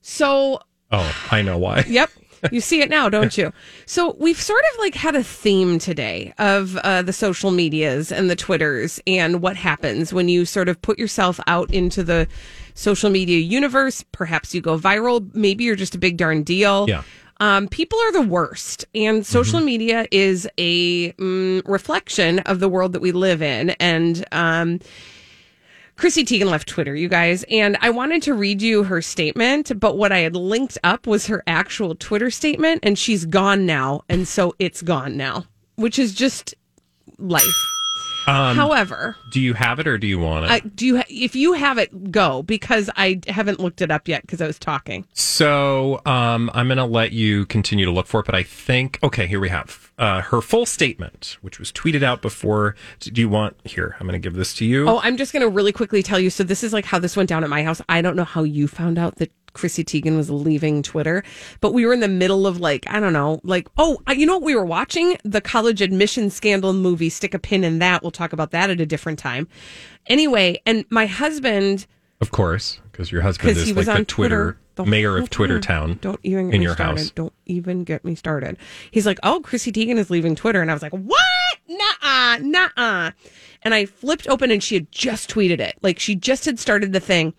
so 0.00 0.60
Oh, 0.90 1.14
I 1.30 1.42
know 1.42 1.58
why. 1.58 1.84
Yep. 1.88 2.10
You 2.50 2.60
see 2.60 2.80
it 2.80 2.90
now, 2.90 3.08
don't 3.08 3.36
you? 3.38 3.52
So 3.86 4.16
we've 4.18 4.40
sort 4.40 4.62
of 4.72 4.80
like 4.80 4.94
had 4.94 5.14
a 5.14 5.22
theme 5.22 5.78
today 5.78 6.34
of 6.38 6.76
uh, 6.78 7.02
the 7.02 7.12
social 7.12 7.50
medias 7.50 8.10
and 8.10 8.28
the 8.28 8.36
Twitters 8.36 9.00
and 9.06 9.40
what 9.40 9.56
happens 9.56 10.12
when 10.12 10.28
you 10.28 10.44
sort 10.44 10.68
of 10.68 10.80
put 10.82 10.98
yourself 10.98 11.38
out 11.46 11.72
into 11.72 12.02
the 12.02 12.26
social 12.74 13.10
media 13.10 13.38
universe. 13.38 14.04
Perhaps 14.12 14.54
you 14.54 14.60
go 14.60 14.78
viral. 14.78 15.32
Maybe 15.34 15.64
you're 15.64 15.76
just 15.76 15.94
a 15.94 15.98
big 15.98 16.16
darn 16.16 16.42
deal. 16.42 16.86
Yeah. 16.88 17.02
Um, 17.40 17.66
people 17.66 17.98
are 17.98 18.12
the 18.12 18.22
worst, 18.22 18.86
and 18.94 19.26
social 19.26 19.58
media 19.58 20.06
is 20.12 20.48
a 20.58 21.12
mm, 21.14 21.62
reflection 21.66 22.38
of 22.40 22.60
the 22.60 22.68
world 22.68 22.92
that 22.92 23.02
we 23.02 23.10
live 23.10 23.42
in. 23.42 23.70
And 23.70 24.24
um, 24.30 24.78
Chrissy 26.02 26.24
Teigen 26.24 26.50
left 26.50 26.66
Twitter, 26.66 26.96
you 26.96 27.08
guys, 27.08 27.44
and 27.48 27.78
I 27.80 27.90
wanted 27.90 28.22
to 28.22 28.34
read 28.34 28.60
you 28.60 28.82
her 28.82 29.00
statement, 29.00 29.78
but 29.78 29.96
what 29.96 30.10
I 30.10 30.18
had 30.18 30.34
linked 30.34 30.76
up 30.82 31.06
was 31.06 31.28
her 31.28 31.44
actual 31.46 31.94
Twitter 31.94 32.28
statement, 32.28 32.80
and 32.82 32.98
she's 32.98 33.24
gone 33.24 33.66
now, 33.66 34.02
and 34.08 34.26
so 34.26 34.52
it's 34.58 34.82
gone 34.82 35.16
now, 35.16 35.44
which 35.76 36.00
is 36.00 36.12
just 36.12 36.56
life. 37.18 37.44
Um, 38.26 38.56
However, 38.56 39.14
do 39.30 39.40
you 39.40 39.54
have 39.54 39.78
it 39.78 39.86
or 39.86 39.96
do 39.96 40.08
you 40.08 40.18
want 40.18 40.46
it? 40.46 40.50
I, 40.50 40.58
do 40.60 40.86
you? 40.86 40.96
Ha- 40.96 41.04
if 41.08 41.36
you 41.36 41.52
have 41.52 41.78
it, 41.78 42.10
go 42.10 42.42
because 42.42 42.90
I 42.96 43.20
haven't 43.28 43.60
looked 43.60 43.80
it 43.80 43.92
up 43.92 44.08
yet 44.08 44.22
because 44.22 44.40
I 44.40 44.48
was 44.48 44.58
talking. 44.58 45.06
So 45.12 46.00
um, 46.04 46.50
I'm 46.52 46.66
going 46.66 46.78
to 46.78 46.84
let 46.84 47.12
you 47.12 47.46
continue 47.46 47.84
to 47.84 47.92
look 47.92 48.08
for 48.08 48.20
it, 48.20 48.26
but 48.26 48.34
I 48.34 48.42
think 48.42 48.98
okay, 49.04 49.28
here 49.28 49.38
we 49.38 49.50
have 49.50 49.91
uh, 50.02 50.20
her 50.20 50.40
full 50.40 50.66
statement, 50.66 51.36
which 51.42 51.60
was 51.60 51.70
tweeted 51.70 52.02
out 52.02 52.22
before. 52.22 52.74
Do 52.98 53.20
you 53.20 53.28
want 53.28 53.56
here? 53.62 53.94
I'm 54.00 54.06
going 54.08 54.20
to 54.20 54.24
give 54.24 54.34
this 54.34 54.52
to 54.54 54.64
you. 54.64 54.88
Oh, 54.88 55.00
I'm 55.00 55.16
just 55.16 55.32
going 55.32 55.44
to 55.44 55.48
really 55.48 55.70
quickly 55.70 56.02
tell 56.02 56.18
you. 56.18 56.28
So 56.28 56.42
this 56.42 56.64
is 56.64 56.72
like 56.72 56.84
how 56.84 56.98
this 56.98 57.16
went 57.16 57.28
down 57.28 57.44
at 57.44 57.50
my 57.50 57.62
house. 57.62 57.80
I 57.88 58.02
don't 58.02 58.16
know 58.16 58.24
how 58.24 58.42
you 58.42 58.66
found 58.66 58.98
out 58.98 59.16
that 59.16 59.30
Chrissy 59.52 59.84
Teigen 59.84 60.16
was 60.16 60.28
leaving 60.28 60.82
Twitter, 60.82 61.22
but 61.60 61.72
we 61.72 61.86
were 61.86 61.92
in 61.92 62.00
the 62.00 62.08
middle 62.08 62.48
of 62.48 62.58
like 62.58 62.84
I 62.88 62.98
don't 62.98 63.12
know, 63.12 63.40
like 63.44 63.68
oh, 63.78 64.02
you 64.08 64.26
know 64.26 64.34
what 64.34 64.42
we 64.42 64.56
were 64.56 64.64
watching 64.64 65.16
the 65.22 65.40
college 65.40 65.80
admission 65.80 66.30
scandal 66.30 66.72
movie. 66.72 67.08
Stick 67.08 67.32
a 67.32 67.38
pin 67.38 67.62
in 67.62 67.78
that. 67.78 68.02
We'll 68.02 68.10
talk 68.10 68.32
about 68.32 68.50
that 68.50 68.70
at 68.70 68.80
a 68.80 68.86
different 68.86 69.20
time. 69.20 69.46
Anyway, 70.08 70.60
and 70.66 70.84
my 70.90 71.06
husband 71.06 71.86
of 72.20 72.30
course, 72.30 72.80
because 72.90 73.12
your 73.12 73.22
husband 73.22 73.50
is 73.50 73.66
he 73.66 73.72
was 73.72 73.86
like 73.86 73.96
on 73.96 74.00
the 74.02 74.06
Twitter, 74.06 74.58
the 74.74 74.84
mayor 74.84 75.16
of 75.18 75.30
Twitter. 75.30 75.60
Town. 75.60 75.98
Don't 76.00 76.20
even 76.22 76.48
get 76.48 76.54
in 76.54 76.60
me 76.60 76.64
your 76.64 76.74
started. 76.74 76.98
house. 76.98 77.10
Don't 77.10 77.32
even 77.46 77.84
get 77.84 78.04
me 78.04 78.14
started. 78.14 78.56
He's 78.90 79.06
like, 79.06 79.18
"Oh, 79.22 79.40
Chrissy 79.42 79.72
Teigen 79.72 79.96
is 79.96 80.10
leaving 80.10 80.34
Twitter," 80.34 80.60
and 80.62 80.70
I 80.70 80.74
was 80.74 80.82
like, 80.82 80.92
"What? 80.92 81.20
Nuh-uh, 81.68 82.38
nuh-uh." 82.42 83.10
And 83.62 83.74
I 83.74 83.86
flipped 83.86 84.28
open, 84.28 84.50
and 84.50 84.62
she 84.62 84.74
had 84.74 84.90
just 84.90 85.30
tweeted 85.30 85.60
it. 85.60 85.76
Like 85.82 85.98
she 85.98 86.14
just 86.14 86.44
had 86.44 86.58
started 86.58 86.92
the 86.92 87.00
thing, 87.00 87.34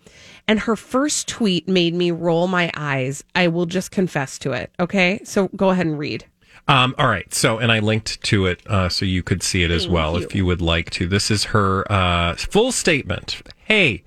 and 0.48 0.60
her 0.60 0.76
first 0.76 1.28
tweet 1.28 1.68
made 1.68 1.94
me 1.94 2.10
roll 2.10 2.46
my 2.46 2.70
eyes. 2.74 3.24
I 3.34 3.48
will 3.48 3.66
just 3.66 3.90
confess 3.90 4.38
to 4.40 4.52
it. 4.52 4.70
Okay, 4.80 5.20
so 5.24 5.48
go 5.48 5.70
ahead 5.70 5.86
and 5.86 5.98
read. 5.98 6.24
Um, 6.66 6.94
all 6.96 7.08
right. 7.08 7.32
So, 7.34 7.58
and 7.58 7.70
I 7.70 7.80
linked 7.80 8.22
to 8.22 8.46
it 8.46 8.66
uh, 8.66 8.88
so 8.88 9.04
you 9.04 9.22
could 9.22 9.42
see 9.42 9.64
it 9.64 9.70
as 9.70 9.86
well 9.86 10.16
if 10.16 10.34
you 10.34 10.46
would 10.46 10.62
like 10.62 10.88
to. 10.92 11.06
This 11.06 11.30
is 11.30 11.44
her 11.44 11.90
uh, 11.92 12.36
full 12.36 12.72
statement. 12.72 13.42
Hey, 13.56 14.02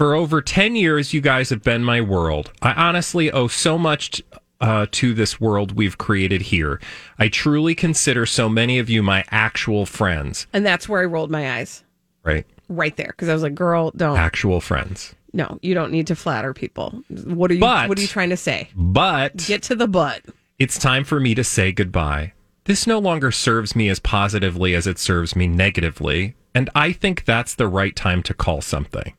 for 0.00 0.14
over 0.14 0.40
10 0.40 0.76
years, 0.76 1.12
you 1.12 1.20
guys 1.20 1.50
have 1.50 1.62
been 1.62 1.84
my 1.84 2.00
world. 2.00 2.50
I 2.62 2.72
honestly 2.72 3.30
owe 3.30 3.48
so 3.48 3.76
much 3.76 4.12
t- 4.12 4.24
uh, 4.58 4.86
to 4.92 5.12
this 5.12 5.38
world 5.38 5.72
we've 5.72 5.98
created 5.98 6.40
here. 6.40 6.80
I 7.18 7.28
truly 7.28 7.74
consider 7.74 8.24
so 8.24 8.48
many 8.48 8.78
of 8.78 8.88
you 8.88 9.02
my 9.02 9.26
actual 9.30 9.84
friends, 9.84 10.46
And 10.54 10.64
that's 10.64 10.88
where 10.88 11.02
I 11.02 11.04
rolled 11.04 11.30
my 11.30 11.58
eyes 11.58 11.84
right? 12.22 12.46
right 12.70 12.96
there 12.96 13.08
because 13.08 13.28
I 13.28 13.34
was 13.34 13.42
like, 13.42 13.54
"Girl, 13.54 13.90
don't. 13.94 14.16
Actual 14.16 14.62
friends. 14.62 15.14
No, 15.34 15.58
you 15.60 15.74
don't 15.74 15.92
need 15.92 16.06
to 16.06 16.16
flatter 16.16 16.54
people. 16.54 17.02
What 17.10 17.50
are 17.50 17.54
you? 17.54 17.60
But- 17.60 17.90
what 17.90 17.98
are 17.98 18.02
you 18.02 18.08
trying 18.08 18.30
to 18.30 18.38
say? 18.38 18.70
But 18.74 19.36
Get 19.36 19.62
to 19.64 19.74
the 19.74 19.86
butt." 19.86 20.22
it's 20.58 20.78
time 20.78 21.04
for 21.04 21.20
me 21.20 21.34
to 21.34 21.44
say 21.44 21.72
goodbye. 21.72 22.32
This 22.64 22.86
no 22.86 22.98
longer 22.98 23.30
serves 23.30 23.76
me 23.76 23.90
as 23.90 23.98
positively 23.98 24.74
as 24.74 24.86
it 24.86 24.98
serves 24.98 25.36
me 25.36 25.46
negatively, 25.46 26.36
and 26.54 26.70
I 26.74 26.92
think 26.92 27.26
that's 27.26 27.54
the 27.54 27.68
right 27.68 27.94
time 27.94 28.22
to 28.22 28.32
call 28.32 28.62
something. 28.62 29.12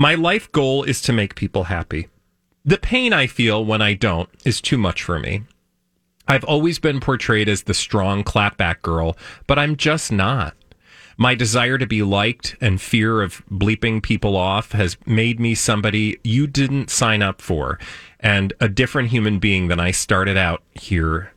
My 0.00 0.14
life 0.14 0.50
goal 0.52 0.84
is 0.84 1.02
to 1.02 1.12
make 1.12 1.34
people 1.34 1.64
happy. 1.64 2.06
The 2.64 2.78
pain 2.78 3.12
I 3.12 3.26
feel 3.26 3.64
when 3.64 3.82
I 3.82 3.94
don't 3.94 4.28
is 4.44 4.60
too 4.60 4.78
much 4.78 5.02
for 5.02 5.18
me. 5.18 5.42
I've 6.28 6.44
always 6.44 6.78
been 6.78 7.00
portrayed 7.00 7.48
as 7.48 7.64
the 7.64 7.74
strong 7.74 8.22
clapback 8.22 8.80
girl, 8.82 9.16
but 9.48 9.58
I'm 9.58 9.74
just 9.74 10.12
not. 10.12 10.54
My 11.16 11.34
desire 11.34 11.78
to 11.78 11.86
be 11.86 12.04
liked 12.04 12.54
and 12.60 12.80
fear 12.80 13.22
of 13.22 13.44
bleeping 13.50 14.00
people 14.00 14.36
off 14.36 14.70
has 14.70 14.96
made 15.04 15.40
me 15.40 15.56
somebody 15.56 16.20
you 16.22 16.46
didn't 16.46 16.90
sign 16.90 17.20
up 17.20 17.42
for 17.42 17.80
and 18.20 18.52
a 18.60 18.68
different 18.68 19.08
human 19.08 19.40
being 19.40 19.66
than 19.66 19.80
I 19.80 19.90
started 19.90 20.36
out 20.36 20.62
here 20.74 21.32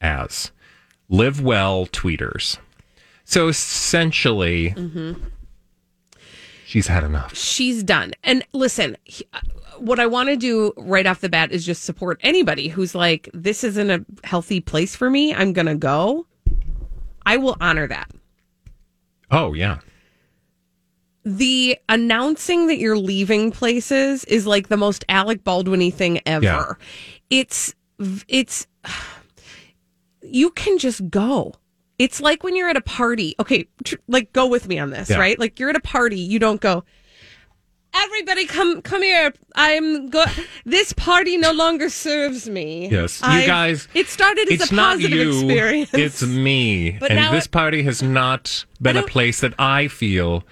as. 0.00 0.52
Live 1.08 1.40
well, 1.40 1.86
tweeters. 1.86 2.58
So 3.24 3.48
essentially, 3.48 4.70
mm-hmm. 4.70 5.14
She's 6.76 6.86
had 6.88 7.04
enough. 7.04 7.34
she's 7.34 7.82
done. 7.82 8.12
And 8.22 8.44
listen, 8.52 8.96
he- 9.04 9.26
uh, 9.32 9.40
what 9.78 9.98
I 9.98 10.06
want 10.06 10.28
to 10.28 10.36
do 10.36 10.72
right 10.76 11.06
off 11.06 11.20
the 11.22 11.28
bat 11.30 11.52
is 11.52 11.64
just 11.64 11.84
support 11.84 12.18
anybody 12.22 12.68
who's 12.68 12.94
like, 12.94 13.30
this 13.32 13.64
isn't 13.64 13.90
a 13.90 14.04
healthy 14.24 14.60
place 14.60 14.94
for 14.94 15.08
me. 15.10 15.34
I'm 15.34 15.52
going 15.54 15.66
to 15.66 15.74
go. 15.74 16.26
I 17.24 17.36
will 17.38 17.56
honor 17.62 17.86
that. 17.86 18.10
Oh, 19.30 19.52
yeah. 19.54 19.78
The 21.24 21.78
announcing 21.88 22.66
that 22.68 22.78
you're 22.78 22.96
leaving 22.98 23.50
places 23.50 24.24
is 24.26 24.46
like 24.46 24.68
the 24.68 24.76
most 24.76 25.04
Alec 25.08 25.44
Baldwin 25.44 25.90
thing 25.90 26.20
ever. 26.26 26.44
Yeah. 26.44 26.72
It's, 27.30 27.74
it's, 28.28 28.66
you 30.22 30.50
can 30.50 30.78
just 30.78 31.08
go. 31.10 31.54
It's 31.98 32.20
like 32.20 32.42
when 32.44 32.54
you're 32.56 32.68
at 32.68 32.76
a 32.76 32.80
party. 32.82 33.34
Okay, 33.40 33.66
tr- 33.84 33.96
like 34.08 34.32
go 34.32 34.46
with 34.46 34.68
me 34.68 34.78
on 34.78 34.90
this, 34.90 35.08
Yeah. 35.10 35.18
right? 35.18 35.38
Like 35.38 35.58
you're 35.58 35.70
at 35.70 35.76
a 35.76 35.80
party, 35.80 36.18
you 36.20 36.38
don't 36.38 36.60
go, 36.60 36.84
everybody 37.94 38.44
come 38.46 38.82
come 38.82 39.02
here. 39.02 39.32
I'm 39.54 40.10
go 40.10 40.24
this 40.64 40.92
party 40.92 41.36
no 41.38 41.52
longer 41.52 41.88
serves 41.88 42.48
me. 42.48 42.88
Yes. 42.90 43.20
You 43.22 43.28
I've- 43.28 43.46
guys, 43.46 43.88
It 43.94 44.08
started 44.08 44.48
as 44.48 44.60
it's 44.60 44.70
a 44.70 44.74
not 44.74 44.96
positive 44.96 45.18
you, 45.18 45.30
experience. 45.32 45.90
It's 45.94 46.22
me. 46.22 46.92
But 47.00 47.10
and 47.12 47.20
now 47.20 47.32
this 47.32 47.46
it- 47.46 47.50
party 47.52 47.82
has 47.84 48.02
not 48.02 48.66
been 48.80 48.96
a 48.96 49.02
place 49.02 49.40
that 49.40 49.54
I 49.58 49.88
feel 49.88 50.44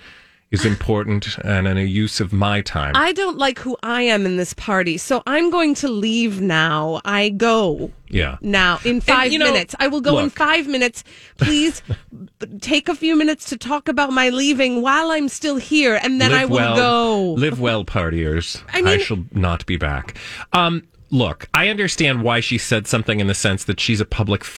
is 0.54 0.64
important 0.64 1.36
and 1.38 1.66
in 1.66 1.76
a 1.76 1.82
use 1.82 2.20
of 2.20 2.32
my 2.32 2.62
time. 2.62 2.92
I 2.94 3.12
don't 3.12 3.36
like 3.36 3.58
who 3.58 3.76
I 3.82 4.02
am 4.02 4.24
in 4.24 4.36
this 4.36 4.54
party, 4.54 4.96
so 4.96 5.22
I'm 5.26 5.50
going 5.50 5.74
to 5.76 5.88
leave 5.88 6.40
now. 6.40 7.00
I 7.04 7.28
go 7.30 7.90
yeah. 8.08 8.38
now 8.40 8.78
in 8.84 9.00
five 9.00 9.32
you 9.32 9.40
know, 9.40 9.52
minutes. 9.52 9.74
I 9.80 9.88
will 9.88 10.00
go 10.00 10.18
in 10.20 10.30
five 10.30 10.68
minutes. 10.68 11.02
Please 11.38 11.82
take 12.60 12.88
a 12.88 12.94
few 12.94 13.16
minutes 13.16 13.48
to 13.50 13.58
talk 13.58 13.88
about 13.88 14.12
my 14.12 14.28
leaving 14.30 14.80
while 14.80 15.10
I'm 15.10 15.28
still 15.28 15.56
here, 15.56 15.98
and 16.02 16.20
then 16.20 16.30
live 16.30 16.40
I 16.40 16.44
will 16.44 16.56
well, 16.56 16.76
go. 16.76 17.32
Live 17.32 17.60
well, 17.60 17.84
partiers. 17.84 18.62
I 18.72 18.78
I, 18.94 18.98
shall 18.98 19.24
not 19.32 19.66
be 19.66 19.76
back. 19.76 20.16
Um, 20.52 20.86
look, 21.10 21.48
I 21.52 21.68
understand 21.68 22.22
why 22.22 22.38
she 22.40 22.58
said 22.58 22.86
something 22.86 23.18
in 23.18 23.26
the 23.26 23.34
sense 23.34 23.64
that 23.64 23.80
she's 23.80 24.00
a 24.00 24.06
public. 24.06 24.42
F- 24.42 24.56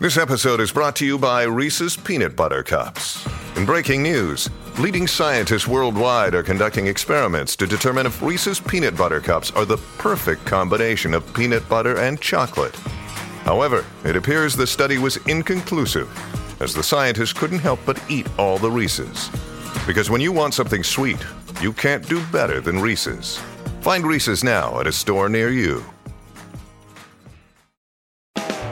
This 0.00 0.18
episode 0.18 0.60
is 0.60 0.70
brought 0.70 0.96
to 0.96 1.06
you 1.06 1.18
by 1.18 1.44
Reese's 1.44 1.96
Peanut 1.96 2.36
Butter 2.36 2.62
Cups. 2.62 3.26
In 3.56 3.64
breaking 3.64 4.02
news, 4.02 4.48
leading 4.78 5.08
scientists 5.08 5.66
worldwide 5.66 6.36
are 6.36 6.42
conducting 6.42 6.86
experiments 6.86 7.56
to 7.56 7.66
determine 7.66 8.06
if 8.06 8.22
Reese's 8.22 8.60
Peanut 8.60 8.96
Butter 8.96 9.20
Cups 9.20 9.50
are 9.52 9.64
the 9.64 9.76
perfect 9.98 10.44
combination 10.44 11.14
of 11.14 11.34
peanut 11.34 11.68
butter 11.68 11.98
and 11.98 12.20
chocolate. 12.20 12.76
However, 13.42 13.84
it 14.04 14.14
appears 14.14 14.54
the 14.54 14.68
study 14.68 14.98
was 14.98 15.16
inconclusive, 15.26 16.08
as 16.62 16.74
the 16.74 16.82
scientists 16.82 17.32
couldn't 17.32 17.58
help 17.58 17.80
but 17.84 18.00
eat 18.08 18.28
all 18.38 18.56
the 18.58 18.70
Reese's. 18.70 19.30
Because 19.84 20.10
when 20.10 20.20
you 20.20 20.30
want 20.30 20.54
something 20.54 20.84
sweet, 20.84 21.18
you 21.60 21.72
can't 21.72 22.08
do 22.08 22.24
better 22.26 22.60
than 22.60 22.78
Reese's. 22.78 23.38
Find 23.80 24.06
Reese's 24.06 24.44
now 24.44 24.78
at 24.78 24.86
a 24.86 24.92
store 24.92 25.28
near 25.28 25.50
you. 25.50 25.84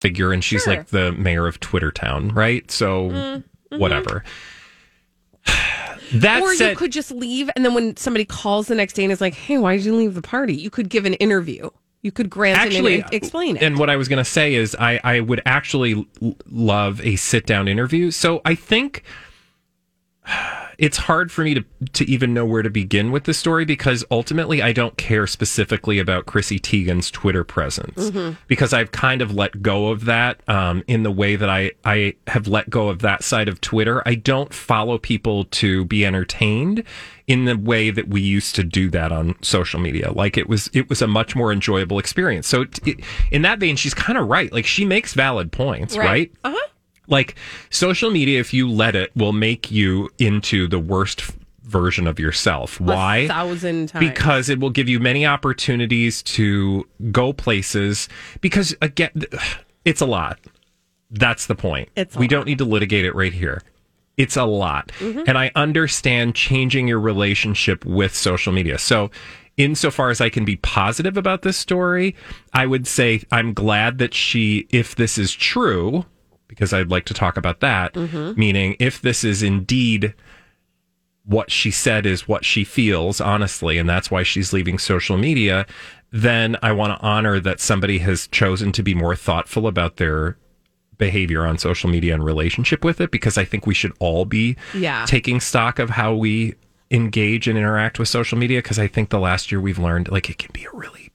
Figure, 0.00 0.32
and 0.32 0.42
she's 0.42 0.64
Sure. 0.64 0.76
like 0.76 0.88
the 0.88 1.12
mayor 1.12 1.46
of 1.46 1.60
Twitter 1.60 1.90
Town, 1.90 2.28
right? 2.30 2.70
So, 2.70 3.10
mm, 3.10 3.14
mm-hmm. 3.14 3.78
whatever. 3.78 4.24
That 6.12 6.42
or 6.42 6.52
said, 6.56 6.70
you 6.70 6.76
could 6.76 6.90
just 6.90 7.12
leave, 7.12 7.48
and 7.54 7.64
then 7.64 7.72
when 7.72 7.96
somebody 7.96 8.24
calls 8.24 8.66
the 8.66 8.74
next 8.74 8.94
day 8.94 9.04
and 9.04 9.12
is 9.12 9.20
like, 9.20 9.34
"Hey, 9.34 9.58
why 9.58 9.76
did 9.76 9.84
you 9.84 9.94
leave 9.94 10.14
the 10.14 10.22
party?" 10.22 10.54
You 10.56 10.68
could 10.68 10.88
give 10.88 11.04
an 11.04 11.14
interview. 11.14 11.70
You 12.02 12.10
could 12.10 12.28
grant 12.28 12.58
actually 12.58 13.02
an 13.02 13.08
explain 13.12 13.56
it. 13.56 13.62
And 13.62 13.78
what 13.78 13.88
I 13.88 13.94
was 13.94 14.08
going 14.08 14.18
to 14.18 14.28
say 14.28 14.54
is, 14.54 14.74
I 14.74 14.98
I 15.04 15.20
would 15.20 15.40
actually 15.46 16.04
l- 16.20 16.34
love 16.50 17.00
a 17.02 17.14
sit 17.14 17.46
down 17.46 17.68
interview. 17.68 18.10
So 18.10 18.40
I 18.44 18.56
think 18.56 19.04
it's 20.80 20.96
hard 20.96 21.30
for 21.30 21.42
me 21.44 21.54
to 21.54 21.64
to 21.92 22.10
even 22.10 22.32
know 22.32 22.44
where 22.46 22.62
to 22.62 22.70
begin 22.70 23.12
with 23.12 23.24
the 23.24 23.34
story 23.34 23.64
because 23.66 24.02
ultimately 24.10 24.62
I 24.62 24.72
don't 24.72 24.96
care 24.96 25.26
specifically 25.26 25.98
about 25.98 26.24
Chrissy 26.26 26.58
Teigen's 26.58 27.10
Twitter 27.10 27.44
presence 27.44 28.10
because 28.48 28.72
I've 28.72 28.90
kind 28.90 29.20
of 29.20 29.32
let 29.32 29.62
go 29.62 29.88
of 29.88 30.06
that 30.06 30.40
um, 30.48 30.82
in 30.88 31.02
the 31.02 31.10
way 31.10 31.36
that 31.36 31.50
I 31.50 31.72
I 31.84 32.14
have 32.26 32.48
let 32.48 32.70
go 32.70 32.88
of 32.88 33.00
that 33.00 33.22
side 33.22 33.48
of 33.48 33.60
Twitter. 33.60 34.02
I 34.06 34.14
don't 34.14 34.52
follow 34.54 34.96
people 34.98 35.44
to 35.44 35.84
be 35.84 36.04
entertained 36.06 36.82
in 37.26 37.44
the 37.44 37.56
way 37.56 37.90
that 37.90 38.08
we 38.08 38.20
used 38.22 38.54
to 38.56 38.64
do 38.64 38.90
that 38.90 39.12
on 39.12 39.36
social 39.42 39.78
media. 39.78 40.10
Like 40.12 40.38
it 40.38 40.48
was 40.48 40.70
it 40.72 40.88
was 40.88 41.02
a 41.02 41.06
much 41.06 41.36
more 41.36 41.52
enjoyable 41.52 41.98
experience. 41.98 42.48
So 42.48 42.62
it, 42.86 43.00
in 43.30 43.42
that 43.42 43.58
vein, 43.60 43.76
she's 43.76 43.94
kind 43.94 44.18
of 44.18 44.28
right. 44.28 44.50
Like 44.50 44.64
she 44.66 44.86
makes 44.86 45.12
valid 45.12 45.52
points, 45.52 45.94
right? 45.96 46.32
Uh 46.42 46.52
huh. 46.56 46.68
Like 47.10 47.34
social 47.70 48.10
media 48.10 48.40
if 48.40 48.54
you 48.54 48.70
let 48.70 48.94
it 48.96 49.14
will 49.16 49.32
make 49.32 49.70
you 49.70 50.08
into 50.18 50.66
the 50.68 50.78
worst 50.78 51.20
f- 51.20 51.36
version 51.64 52.06
of 52.06 52.18
yourself. 52.18 52.80
Why? 52.80 53.18
A 53.18 53.28
thousand 53.28 53.88
times. 53.90 54.08
because 54.08 54.48
it 54.48 54.58
will 54.58 54.70
give 54.70 54.88
you 54.88 54.98
many 54.98 55.26
opportunities 55.26 56.22
to 56.22 56.88
go 57.12 57.32
places. 57.32 58.08
Because 58.40 58.74
again 58.80 59.10
it's 59.84 60.00
a 60.00 60.06
lot. 60.06 60.38
That's 61.10 61.46
the 61.46 61.54
point. 61.54 61.88
It's 61.96 62.16
we 62.16 62.26
lot. 62.26 62.30
don't 62.30 62.46
need 62.46 62.58
to 62.58 62.64
litigate 62.64 63.04
it 63.04 63.14
right 63.14 63.32
here. 63.32 63.62
It's 64.16 64.36
a 64.36 64.44
lot. 64.44 64.88
Mm-hmm. 64.98 65.22
and 65.26 65.38
i 65.38 65.50
understand 65.54 66.34
changing 66.34 66.86
your 66.88 67.00
relationship 67.00 67.84
with 67.84 68.14
social 68.14 68.52
media. 68.52 68.78
So 68.78 69.10
insofar 69.56 70.08
as 70.10 70.20
i 70.22 70.30
can 70.30 70.44
be 70.44 70.56
positive 70.56 71.18
about 71.18 71.42
this 71.42 71.56
story 71.56 72.14
i 72.54 72.64
would 72.64 72.86
say 72.86 73.20
i'm 73.30 73.52
glad 73.52 73.98
that 73.98 74.14
she 74.14 74.66
if 74.70 74.94
this 74.94 75.18
is 75.18 75.32
true 75.32 76.06
because 76.50 76.72
i'd 76.74 76.90
like 76.90 77.06
to 77.06 77.14
talk 77.14 77.36
about 77.38 77.60
that 77.60 77.94
Mm-hmm. 77.94 78.38
meaning 78.38 78.76
if 78.78 79.00
this 79.00 79.24
is 79.24 79.42
indeed 79.42 80.12
what 81.24 81.50
she 81.50 81.70
said 81.70 82.06
is 82.06 82.26
what 82.26 82.44
she 82.44 82.64
feels 82.64 83.20
honestly 83.20 83.78
and 83.78 83.88
that's 83.88 84.10
why 84.10 84.22
she's 84.22 84.52
leaving 84.52 84.78
social 84.78 85.16
media 85.16 85.66
then 86.10 86.56
i 86.62 86.72
want 86.72 86.98
to 86.98 87.06
honor 87.06 87.38
that 87.40 87.60
somebody 87.60 87.98
has 87.98 88.26
chosen 88.28 88.72
to 88.72 88.82
be 88.82 88.94
more 88.94 89.14
thoughtful 89.14 89.66
about 89.66 89.96
their 89.96 90.36
behavior 90.98 91.46
on 91.46 91.56
social 91.56 91.88
media 91.88 92.12
and 92.14 92.24
relationship 92.24 92.84
with 92.84 93.00
it 93.00 93.10
because 93.10 93.38
i 93.38 93.44
think 93.44 93.66
we 93.66 93.74
should 93.74 93.92
all 94.00 94.24
be 94.24 94.56
Yeah. 94.74 95.04
taking 95.06 95.40
stock 95.40 95.78
of 95.78 95.90
how 95.90 96.14
we 96.14 96.54
engage 96.90 97.46
and 97.46 97.56
interact 97.56 97.98
with 97.98 98.08
social 98.08 98.36
media 98.36 98.58
because 98.58 98.78
i 98.78 98.86
think 98.88 99.10
the 99.10 99.20
last 99.20 99.52
year 99.52 99.60
we've 99.60 99.78
learned 99.78 100.10
like 100.10 100.28
it 100.28 100.38
can 100.38 100.50
be 100.52 100.64
a 100.64 100.70
really 100.76 101.09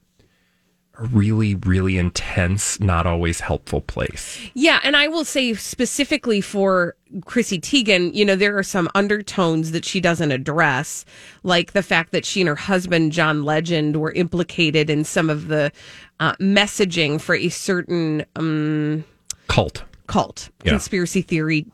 a 0.98 1.04
really 1.08 1.54
really 1.54 1.98
intense 1.98 2.80
not 2.80 3.06
always 3.06 3.40
helpful 3.40 3.80
place 3.80 4.38
Yeah, 4.54 4.80
and 4.82 4.96
I 4.96 5.08
will 5.08 5.24
say 5.24 5.52
specifically 5.54 6.40
for 6.40 6.94
Chrissy 7.24 7.60
Teigen, 7.60 8.14
you 8.14 8.24
know, 8.24 8.34
there 8.34 8.58
are 8.58 8.62
some 8.62 8.88
undertones 8.94 9.70
that 9.72 9.84
she 9.84 10.00
doesn't 10.00 10.32
address, 10.32 11.04
like 11.44 11.72
the 11.72 11.82
fact 11.82 12.10
that 12.12 12.24
she 12.24 12.40
and 12.40 12.48
her 12.48 12.56
husband, 12.56 13.12
John 13.12 13.44
Legend, 13.44 13.96
were 14.00 14.12
implicated 14.12 14.90
in 14.90 15.04
some 15.04 15.30
of 15.30 15.46
the 15.48 15.70
uh, 16.18 16.34
messaging 16.36 17.20
for 17.20 17.34
a 17.36 17.48
certain 17.48 18.24
um, 18.34 19.04
cult 19.48 19.84
cult, 20.08 20.50
Yeah. 20.64 20.72
conspiracy 20.72 21.22
theory 21.22 21.66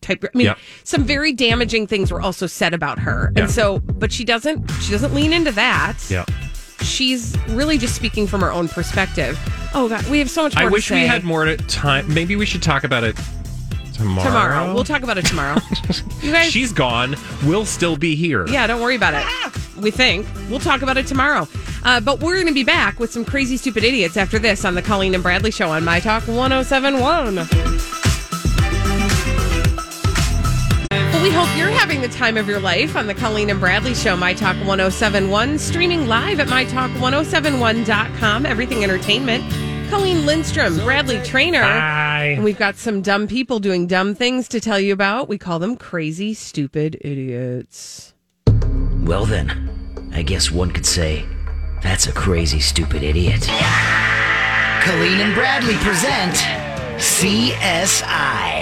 type. 0.00 0.24
I 0.24 0.36
mean, 0.36 0.52
some 0.82 1.04
very 1.04 1.32
damaging 1.32 1.86
things 1.86 2.10
were 2.10 2.20
also 2.20 2.46
said 2.46 2.74
about 2.74 2.98
her, 2.98 3.32
Yeah. 3.36 3.42
and 3.44 3.50
so, 3.52 3.78
but 3.78 4.12
she 4.12 4.24
doesn't. 4.24 4.68
She 4.82 4.90
doesn't 4.92 5.14
lean 5.14 5.32
into 5.32 5.52
that. 5.52 5.98
yeah 6.10 6.24
She's 6.82 7.36
really 7.48 7.78
just 7.78 7.94
speaking 7.94 8.26
from 8.26 8.40
her 8.40 8.52
own 8.52 8.68
perspective. 8.68 9.38
Oh 9.74 9.88
God, 9.88 10.06
we 10.08 10.18
have 10.18 10.30
so 10.30 10.42
much 10.42 10.54
more 10.54 10.64
i 10.64 10.66
to 10.66 10.72
wish 10.72 10.90
we 10.90 11.06
had 11.06 11.24
more 11.24 11.56
time 11.56 12.12
maybe 12.12 12.36
we 12.36 12.44
should 12.44 12.62
talk 12.62 12.84
about 12.84 13.04
it 13.04 13.16
tomorrow 13.92 14.24
tomorrow. 14.26 14.74
We'll 14.74 14.84
talk 14.84 15.02
about 15.02 15.18
it 15.18 15.26
tomorrow. 15.26 15.58
you 16.22 16.32
guys, 16.32 16.50
She's 16.50 16.72
gone. 16.72 17.16
We'll 17.44 17.66
still 17.66 17.96
be 17.96 18.14
here. 18.14 18.46
yeah, 18.48 18.66
don't 18.66 18.80
worry 18.80 18.96
about 18.96 19.14
it. 19.14 19.80
We 19.82 19.90
think 19.90 20.26
we'll 20.48 20.60
talk 20.60 20.82
about 20.82 20.96
it 20.96 21.06
tomorrow. 21.06 21.48
Uh, 21.84 22.00
but 22.00 22.20
we're 22.20 22.34
going 22.34 22.46
to 22.46 22.54
be 22.54 22.64
back 22.64 23.00
with 23.00 23.12
some 23.12 23.24
crazy, 23.24 23.56
stupid 23.56 23.82
idiots 23.84 24.16
after 24.16 24.38
this 24.38 24.64
on 24.64 24.74
the 24.74 24.82
Colleen 24.82 25.14
and 25.14 25.22
Bradley 25.22 25.50
Show 25.50 25.70
on 25.70 25.84
My 25.84 25.98
Talk 26.00 26.26
1071. 26.28 28.01
We 31.22 31.30
hope 31.30 31.48
you're 31.56 31.70
having 31.70 32.00
the 32.00 32.08
time 32.08 32.36
of 32.36 32.48
your 32.48 32.58
life 32.58 32.96
on 32.96 33.06
the 33.06 33.14
Colleen 33.14 33.48
and 33.48 33.60
Bradley 33.60 33.94
Show, 33.94 34.16
My 34.16 34.34
Talk 34.34 34.56
1071, 34.56 35.56
streaming 35.60 36.08
live 36.08 36.40
at 36.40 36.48
MyTalk1071.com, 36.48 38.44
everything 38.44 38.82
entertainment. 38.82 39.44
Colleen 39.88 40.26
Lindstrom, 40.26 40.78
Bradley 40.78 41.22
Traynor. 41.22 41.62
Hi. 41.62 42.24
And 42.24 42.42
we've 42.42 42.58
got 42.58 42.74
some 42.74 43.02
dumb 43.02 43.28
people 43.28 43.60
doing 43.60 43.86
dumb 43.86 44.16
things 44.16 44.48
to 44.48 44.58
tell 44.58 44.80
you 44.80 44.92
about. 44.92 45.28
We 45.28 45.38
call 45.38 45.60
them 45.60 45.76
crazy, 45.76 46.34
stupid 46.34 46.98
idiots. 47.02 48.14
Well, 49.04 49.24
then, 49.24 50.10
I 50.12 50.22
guess 50.22 50.50
one 50.50 50.72
could 50.72 50.86
say 50.86 51.24
that's 51.84 52.08
a 52.08 52.12
crazy, 52.12 52.58
stupid 52.58 53.04
idiot. 53.04 53.42
Colleen 54.82 55.20
and 55.20 55.34
Bradley 55.34 55.74
present 55.74 56.34
CSI. 56.96 58.61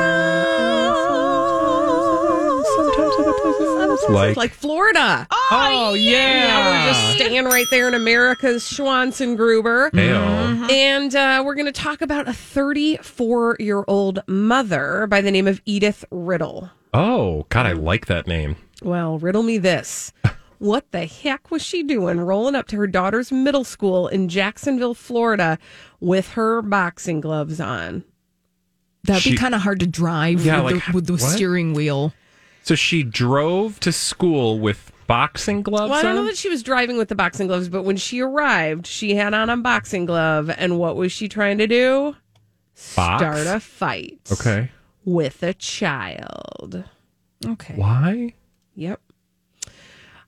places 3.97 4.09
like, 4.15 4.37
Like 4.37 4.51
Florida. 4.51 5.27
oh, 5.31 5.93
yeah. 5.97 6.11
Yeah, 6.11 6.69
we're 6.85 6.91
just 6.93 7.15
staying 7.17 7.45
right 7.45 7.65
there 7.69 7.87
in 7.87 7.93
America's 7.93 8.63
Schwarzengruber. 8.63 9.91
Heyo. 9.91 10.69
And 10.71 11.15
uh, 11.15 11.43
we're 11.45 11.55
going 11.55 11.65
to 11.65 11.71
talk 11.71 12.01
about 12.01 12.27
a 12.27 12.33
34 12.33 13.57
year 13.59 13.83
old 13.87 14.19
mother 14.27 15.07
by 15.07 15.21
the 15.21 15.31
name 15.31 15.47
of 15.47 15.61
Edith 15.65 16.05
Riddle. 16.11 16.69
Oh, 16.93 17.45
God, 17.49 17.65
I 17.65 17.71
like 17.73 18.05
that 18.07 18.27
name. 18.27 18.55
Well, 18.81 19.17
riddle 19.19 19.43
me 19.43 19.57
this. 19.57 20.11
What 20.61 20.91
the 20.91 21.07
heck 21.07 21.49
was 21.49 21.63
she 21.63 21.81
doing 21.81 22.19
rolling 22.19 22.53
up 22.53 22.67
to 22.67 22.75
her 22.77 22.85
daughter's 22.85 23.31
middle 23.31 23.63
school 23.63 24.07
in 24.07 24.29
Jacksonville, 24.29 24.93
Florida 24.93 25.57
with 25.99 26.33
her 26.33 26.61
boxing 26.61 27.19
gloves 27.19 27.59
on? 27.59 28.03
That'd 29.05 29.23
She- 29.23 29.31
be 29.31 29.37
kind 29.37 29.55
of 29.55 29.61
hard 29.61 29.79
to 29.79 29.87
drive 29.87 30.45
Yeah, 30.45 30.61
with, 30.61 30.73
like, 30.75 30.85
the, 30.85 30.91
with 30.93 31.07
the 31.07 31.13
what? 31.13 31.21
steering 31.21 31.73
wheel. 31.73 32.13
So 32.63 32.75
she 32.75 33.03
drove 33.03 33.79
to 33.81 33.91
school 33.91 34.59
with 34.59 34.91
boxing 35.07 35.61
gloves 35.61 35.89
Well, 35.89 35.99
I 35.99 36.03
don't 36.03 36.11
on? 36.11 36.17
know 36.17 36.25
that 36.27 36.37
she 36.37 36.47
was 36.49 36.63
driving 36.63 36.97
with 36.97 37.09
the 37.09 37.15
boxing 37.15 37.47
gloves, 37.47 37.67
but 37.69 37.83
when 37.83 37.97
she 37.97 38.21
arrived, 38.21 38.85
she 38.87 39.15
had 39.15 39.33
on 39.33 39.49
a 39.49 39.57
boxing 39.57 40.05
glove. 40.05 40.49
And 40.49 40.77
what 40.79 40.95
was 40.95 41.11
she 41.11 41.27
trying 41.27 41.57
to 41.57 41.67
do? 41.67 42.15
Box? 42.95 43.21
Start 43.21 43.47
a 43.47 43.59
fight 43.59 44.19
Okay. 44.31 44.69
with 45.03 45.43
a 45.43 45.53
child. 45.53 46.83
Okay. 47.45 47.73
Why? 47.75 48.33
Yep. 48.75 49.01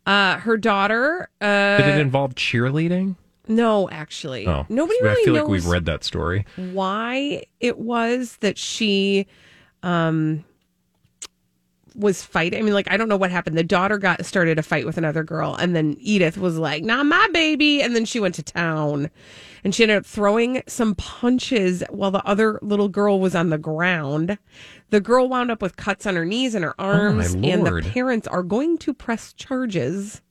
Uh, 0.06 0.38
her 0.40 0.58
daughter. 0.58 1.30
Uh, 1.40 1.78
Did 1.78 1.88
it 1.88 1.98
involve 1.98 2.36
cheerleading? 2.36 3.16
no, 3.48 3.90
actually, 3.90 4.48
Oh, 4.48 4.66
nobody 4.70 4.98
I 5.08 5.16
feel 5.24 5.34
like 5.34 5.48
we've 5.48 5.66
read 5.66 5.86
that 5.86 6.04
story. 6.04 6.46
why 6.56 7.44
it 7.60 7.78
was 7.78 8.38
that 8.38 8.58
she 8.58 9.28
um 9.84 10.44
was 11.96 12.24
fighting. 12.24 12.60
I 12.60 12.62
mean, 12.62 12.74
like 12.74 12.92
I 12.92 12.98
don't 12.98 13.10
know 13.10 13.18
what 13.18 13.32
happened. 13.32 13.58
The 13.58 13.64
daughter 13.64 13.98
got 13.98 14.26
started 14.26 14.60
a 14.60 14.64
fight 14.64 14.86
with 14.86 14.98
another 14.98 15.24
girl, 15.24 15.56
and 15.56 15.76
then 15.76 15.96
Edith 16.00 16.38
was 16.38 16.58
like, 16.58 16.84
"Not 16.84 17.06
my 17.06 17.28
baby," 17.34 17.82
and 17.82 17.96
then 17.96 18.06
she 18.06 18.20
went 18.20 18.36
to 18.36 18.44
town, 18.44 19.10
and 19.64 19.74
she 19.74 19.84
ended 19.84 19.98
up 19.98 20.06
throwing 20.06 20.64
some 20.68 20.96
punches 20.96 21.84
while 21.90 22.12
the 22.12 22.26
other 22.26 22.60
little 22.62 22.90
girl 22.90 23.20
was 23.20 23.36
on 23.36 23.50
the 23.50 23.58
ground. 23.58 24.38
The 24.90 25.02
girl 25.02 25.28
wound 25.30 25.52
up 25.52 25.62
with 25.62 25.76
cuts 25.76 26.06
on 26.06 26.16
her 26.16 26.26
knees 26.26 26.56
and 26.56 26.64
her 26.64 26.80
arms, 26.80 27.34
and 27.34 27.66
the 27.66 27.90
parents 27.92 28.28
are 28.28 28.44
going 28.44 28.78
to 28.80 28.94
press 28.94 29.34
charges. 29.34 30.22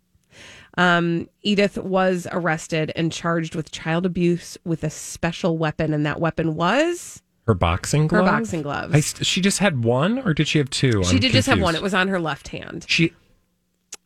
Um, 0.78 1.28
Edith 1.42 1.76
was 1.76 2.26
arrested 2.32 2.92
and 2.96 3.12
charged 3.12 3.54
with 3.54 3.70
child 3.72 4.06
abuse 4.06 4.56
with 4.64 4.82
a 4.84 4.90
special 4.90 5.58
weapon, 5.58 5.92
and 5.92 6.06
that 6.06 6.18
weapon 6.20 6.54
was 6.54 7.22
Her 7.46 7.54
boxing 7.54 8.06
gloves? 8.06 8.26
Her 8.26 8.32
boxing 8.32 8.62
gloves. 8.62 8.94
I 8.94 9.00
st- 9.00 9.26
she 9.26 9.40
just 9.40 9.58
had 9.58 9.84
one, 9.84 10.18
or 10.20 10.32
did 10.32 10.46
she 10.48 10.58
have 10.58 10.70
two? 10.70 11.02
she 11.04 11.16
I'm 11.16 11.20
did 11.20 11.32
just 11.32 11.48
have 11.48 11.60
one. 11.60 11.74
It 11.74 11.82
was 11.82 11.94
on 11.94 12.08
her 12.08 12.20
left 12.20 12.48
hand. 12.48 12.84
She 12.88 13.12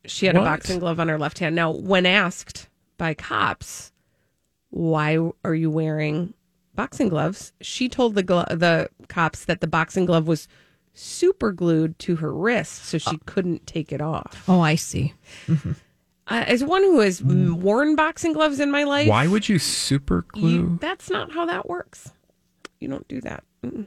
She 0.07 0.27
had 0.27 0.37
a 0.37 0.41
boxing 0.41 0.79
glove 0.79 0.99
on 1.01 1.09
her 1.09 1.19
left 1.19 1.39
hand. 1.39 1.55
Now, 1.55 1.71
when 1.71 2.07
asked 2.07 2.69
by 2.97 3.13
cops, 3.15 3.93
why 4.71 5.19
are 5.45 5.55
you 5.55 5.71
wearing 5.71 6.33
boxing 6.75 7.09
gloves? 7.11 7.53
She 7.61 7.89
told 7.89 8.15
the 8.15 8.23
glo- 8.23 8.47
the 8.51 8.89
cops 9.09 9.45
that 9.45 9.61
the 9.61 9.67
boxing 9.67 10.07
glove 10.07 10.27
was 10.27 10.49
super 10.95 11.53
glued 11.53 11.99
to 11.99 12.17
her 12.17 12.33
wrist, 12.33 12.87
so 12.87 12.97
she 12.97 13.19
couldn't 13.27 13.67
take 13.67 13.93
it 13.93 14.01
off. 14.01 14.45
Oh, 14.49 14.61
I 14.61 14.77
see. 14.77 15.13
Uh, 15.49 16.43
as 16.47 16.65
one 16.65 16.83
who 16.83 17.01
has 17.01 17.21
mm, 17.21 17.53
worn 17.53 17.95
boxing 17.95 18.33
gloves 18.33 18.59
in 18.61 18.71
my 18.71 18.83
life, 18.85 19.09
Why 19.09 19.27
would 19.29 19.49
you 19.49 19.59
super 19.59 20.23
glue? 20.29 20.49
you, 20.51 20.79
that's 20.81 21.09
not 21.11 21.31
how 21.33 21.45
that 21.47 21.69
works. 21.69 22.11
You 22.81 22.89
don't 22.89 23.07
do 23.09 23.21
that. 23.23 23.45
Mm-mm. 23.65 23.87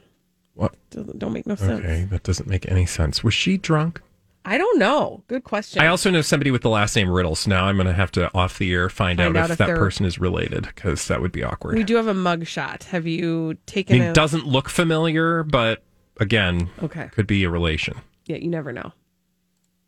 What? 0.54 0.74
Doesn't, 0.90 1.18
don't 1.18 1.32
make 1.32 1.46
no 1.46 1.54
sense. 1.54 1.80
Okay, 1.80 2.06
that 2.10 2.22
doesn't 2.22 2.48
make 2.48 2.70
any 2.70 2.86
sense. 2.86 3.22
Was 3.24 3.34
she 3.34 3.56
drunk? 3.56 4.00
I 4.44 4.56
don't 4.58 4.78
know. 4.78 5.22
Good 5.28 5.44
question. 5.44 5.82
I 5.82 5.86
also 5.88 6.10
know 6.10 6.22
somebody 6.22 6.50
with 6.50 6.62
the 6.62 6.70
last 6.70 6.96
name 6.96 7.10
Riddle, 7.10 7.34
so 7.36 7.50
now 7.50 7.66
I'm 7.66 7.76
going 7.76 7.86
to 7.86 7.92
have 7.92 8.10
to 8.12 8.34
off 8.34 8.58
the 8.58 8.72
air 8.72 8.88
find, 8.88 9.18
Find 9.18 9.36
out, 9.36 9.40
out 9.40 9.44
if, 9.46 9.52
if 9.52 9.58
that 9.58 9.66
they're- 9.66 9.76
person 9.76 10.06
is 10.06 10.18
related 10.18 10.62
because 10.62 11.06
that 11.08 11.20
would 11.20 11.30
be 11.32 11.44
awkward. 11.44 11.76
we 11.76 11.84
do 11.84 11.96
have 11.96 12.06
a 12.06 12.14
mug 12.14 12.46
shot. 12.46 12.84
Have 12.84 13.06
you 13.06 13.52
I 13.52 13.56
taken 13.66 13.98
mean, 13.98 14.08
a? 14.08 14.12
doesn't 14.14 14.46
look 14.46 14.68
familiar, 14.70 15.42
but 15.42 15.82
again, 16.18 16.70
Okay. 16.82 17.08
could 17.12 17.26
be 17.26 17.44
a 17.44 17.50
relation. 17.50 17.98
Yeah, 18.26 18.36
you 18.36 18.48
never 18.48 18.72
know. 18.72 18.92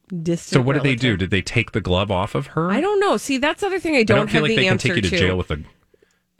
Distant. 0.08 0.52
So 0.54 0.60
what 0.60 0.74
did 0.74 0.82
they 0.82 0.96
do? 0.96 1.16
Did 1.16 1.30
they 1.30 1.40
take 1.40 1.72
the 1.72 1.80
glove 1.80 2.10
off 2.10 2.34
of 2.34 2.48
her? 2.48 2.70
I 2.70 2.82
don't 2.82 3.00
know. 3.00 3.16
See, 3.16 3.38
that's 3.38 3.62
the 3.62 3.68
other 3.68 3.80
thing 3.80 3.94
I 3.94 4.00
I 4.00 4.02
don't, 4.02 4.18
don't 4.18 4.26
feel 4.28 4.34
have 4.36 4.42
like 4.42 4.50
the 4.50 4.56
they 4.56 4.62
can 4.64 4.72
answer 4.72 4.88
take 4.88 4.96
you 4.96 5.02
to, 5.02 5.10
to. 5.10 5.16
jail 5.18 5.36
with 5.38 5.50
a 5.50 5.62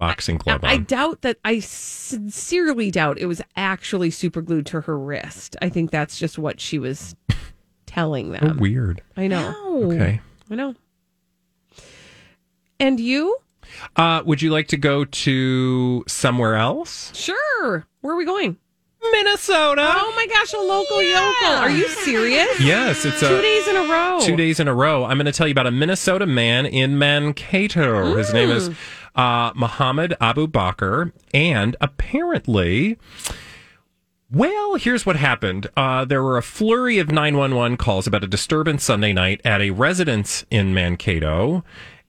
boxing 0.07 0.37
glove 0.37 0.65
I 0.65 0.75
on. 0.75 0.85
doubt 0.85 1.23
that. 1.23 1.39
I 1.45 1.61
sincerely 1.61 2.91
doubt 2.91 3.19
it 3.19 3.27
was 3.27 3.41
actually 3.57 4.11
super 4.11 4.43
glued 4.43 4.67
to 4.67 4.81
her 4.83 4.99
wrist. 4.99 5.57
I 5.63 5.69
think 5.69 5.91
that's 5.91 6.19
just 6.19 6.39
what 6.39 6.61
she 6.61 6.79
was 6.79 7.15
telling 7.87 8.35
Oh, 8.35 8.39
them. 8.39 8.57
weird. 8.59 9.01
I 9.17 9.29
know. 9.29 9.55
Okay. 9.93 10.21
I 10.51 10.55
know. 10.55 10.75
And 12.81 12.99
you? 12.99 13.37
Uh, 13.97 14.23
would 14.27 14.43
you 14.43 14.51
like 14.51 14.69
to 14.69 14.77
go 14.77 15.05
to 15.05 16.05
somewhere 16.09 16.57
else? 16.57 17.13
Sure. 17.15 17.87
Where 18.01 18.15
are 18.15 18.17
we 18.17 18.25
going? 18.25 18.57
Minnesota. 19.13 19.83
Oh 19.85 20.13
my 20.17 20.27
gosh, 20.27 20.53
a 20.53 20.59
local 20.59 21.03
yokel. 21.03 21.49
Are 21.59 21.71
you 21.71 21.89
serious? 21.89 22.61
Yes, 22.61 23.05
it's 23.05 23.21
a 23.23 23.29
Two 23.29 23.41
days 23.43 23.67
in 23.69 23.77
a 23.77 23.83
row. 23.83 24.19
Two 24.21 24.37
days 24.37 24.61
in 24.61 24.69
a 24.69 24.75
row. 24.75 25.05
I'm 25.05 25.17
going 25.17 25.27
to 25.27 25.33
tell 25.33 25.47
you 25.49 25.53
about 25.53 25.67
a 25.67 25.73
Minnesota 25.73 26.27
man 26.27 26.67
in 26.67 26.99
Mankato. 26.99 28.17
His 28.17 28.33
name 28.33 28.51
is 28.51 28.71
uh, 29.15 29.53
Muhammad 29.55 30.15
Abu 30.21 30.47
Bakr, 30.47 31.13
and 31.33 31.77
apparently. 31.81 32.99
Well, 34.31 34.77
here's 34.77 35.05
what 35.05 35.17
happened. 35.17 35.67
Uh, 35.77 36.07
there 36.07 36.23
were 36.23 36.39
a 36.39 36.43
flurry 36.43 36.99
of 36.99 37.11
911 37.11 37.77
calls 37.77 38.07
about 38.07 38.25
a 38.25 38.27
disturbance 38.27 38.83
Sunday 38.83 39.13
night 39.13 39.43
at 39.45 39.61
a 39.61 39.71
residence 39.71 40.47
in 40.51 40.73
Mankato. 40.73 41.63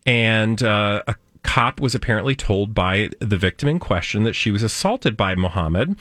And 0.06 0.64
uh, 0.64 1.04
a 1.06 1.16
cop 1.44 1.82
was 1.82 1.94
apparently 1.94 2.34
told 2.34 2.74
by 2.74 3.10
the 3.20 3.36
victim 3.36 3.68
in 3.68 3.78
question 3.78 4.24
that 4.24 4.34
she 4.34 4.52
was 4.52 4.64
assaulted 4.64 5.18
by 5.18 5.36
Mohammed. 5.36 5.98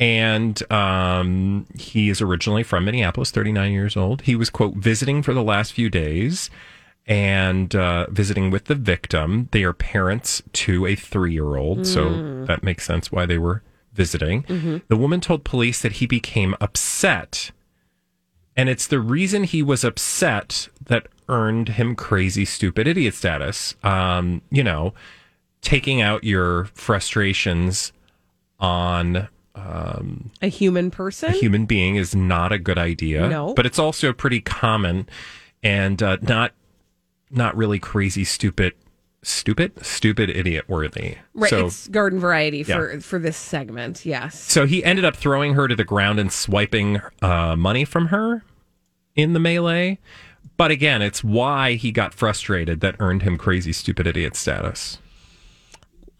And 0.00 0.60
um, 0.72 1.66
he 1.78 2.08
is 2.08 2.20
originally 2.20 2.64
from 2.64 2.84
Minneapolis, 2.84 3.30
39 3.30 3.72
years 3.72 3.96
old. 3.96 4.22
He 4.22 4.34
was, 4.34 4.50
quote, 4.50 4.74
visiting 4.74 5.22
for 5.22 5.34
the 5.34 5.42
last 5.42 5.72
few 5.72 5.88
days 5.88 6.50
and 7.10 7.74
uh, 7.74 8.06
visiting 8.10 8.50
with 8.50 8.66
the 8.66 8.74
victim. 8.76 9.48
They 9.50 9.64
are 9.64 9.72
parents 9.74 10.42
to 10.54 10.86
a 10.86 10.94
three 10.94 11.32
year 11.32 11.56
old. 11.56 11.84
So 11.86 12.04
Mm. 12.08 12.46
that 12.46 12.62
makes 12.62 12.84
sense 12.86 13.10
why 13.10 13.26
they 13.26 13.36
were 13.36 13.62
visiting. 13.92 14.44
Mhm. 14.44 14.82
The 14.88 14.96
woman 14.96 15.20
told 15.20 15.42
police 15.44 15.82
that 15.82 15.92
he 15.94 16.06
became 16.06 16.54
upset. 16.60 17.50
And 18.56 18.68
it's 18.68 18.86
the 18.86 19.00
reason 19.00 19.42
he 19.44 19.62
was 19.62 19.82
upset 19.84 20.68
that 20.86 21.08
earned 21.28 21.70
him 21.70 21.96
crazy, 21.96 22.44
stupid 22.44 22.86
idiot 22.86 23.14
status. 23.14 23.74
Um, 23.82 24.42
you 24.50 24.62
know, 24.62 24.94
taking 25.62 26.00
out 26.00 26.22
your 26.24 26.66
frustrations 26.74 27.92
on 28.60 29.28
um, 29.56 30.30
A 30.42 30.46
human 30.48 30.90
person? 30.92 31.30
a 31.30 31.32
human 31.32 31.66
being 31.66 31.96
is 31.96 32.14
not 32.14 32.52
a 32.52 32.58
good 32.58 32.78
idea. 32.78 33.28
No. 33.28 33.52
but 33.54 33.66
it's 33.66 33.78
also 33.80 34.12
pretty 34.12 34.40
common 34.40 35.08
and 35.62 36.00
uh, 36.02 36.16
not 36.22 36.52
not 37.30 37.56
really 37.56 37.78
crazy, 37.78 38.24
stupid, 38.24 38.74
stupid, 39.22 39.84
stupid, 39.84 40.30
idiot 40.30 40.64
worthy. 40.68 41.16
Right, 41.34 41.50
So, 41.50 41.66
it's 41.66 41.88
garden 41.88 42.18
variety 42.20 42.58
Yeah. 42.66 42.76
for 42.76 43.00
for 43.00 43.18
this 43.18 43.36
segment. 43.36 44.04
Yes. 44.06 44.38
so 44.40 44.66
he 44.66 44.84
ended 44.84 45.04
up 45.04 45.16
throwing 45.16 45.54
her 45.54 45.68
to 45.68 45.76
the 45.76 45.84
ground 45.84 46.18
and 46.18 46.32
swiping 46.32 47.00
uh, 47.22 47.56
money 47.56 47.84
from 47.84 48.06
her 48.08 48.44
in 49.14 49.32
the 49.32 49.40
melee. 49.40 49.98
But 50.56 50.70
again, 50.70 51.00
it's 51.02 51.24
why 51.24 51.74
he 51.74 51.90
got 51.92 52.12
frustrated 52.14 52.80
that 52.80 52.96
earned 52.98 53.22
him 53.22 53.36
crazy, 53.38 53.72
stupid, 53.72 54.06
idiot 54.06 54.36
status. 54.36 54.98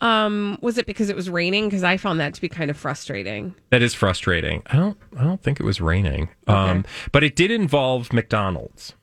Um, 0.02 0.56
was 0.62 0.78
it 0.78 0.86
because 0.86 1.10
it 1.10 1.16
was 1.16 1.28
raining? 1.28 1.66
Because 1.68 1.84
I 1.84 1.98
found 1.98 2.20
that 2.20 2.32
to 2.34 2.40
be 2.40 2.48
kind 2.48 2.70
of 2.70 2.76
frustrating. 2.78 3.54
That 3.68 3.82
is 3.82 3.92
frustrating. 3.92 4.62
I 4.66 4.76
don't. 4.76 4.96
I 5.18 5.24
don't 5.24 5.42
think 5.42 5.60
it 5.60 5.64
was 5.64 5.80
raining. 5.80 6.30
Um, 6.46 6.86
but 7.12 7.22
it 7.22 7.36
did 7.36 7.50
involve 7.50 8.10
McDonald's. 8.12 8.94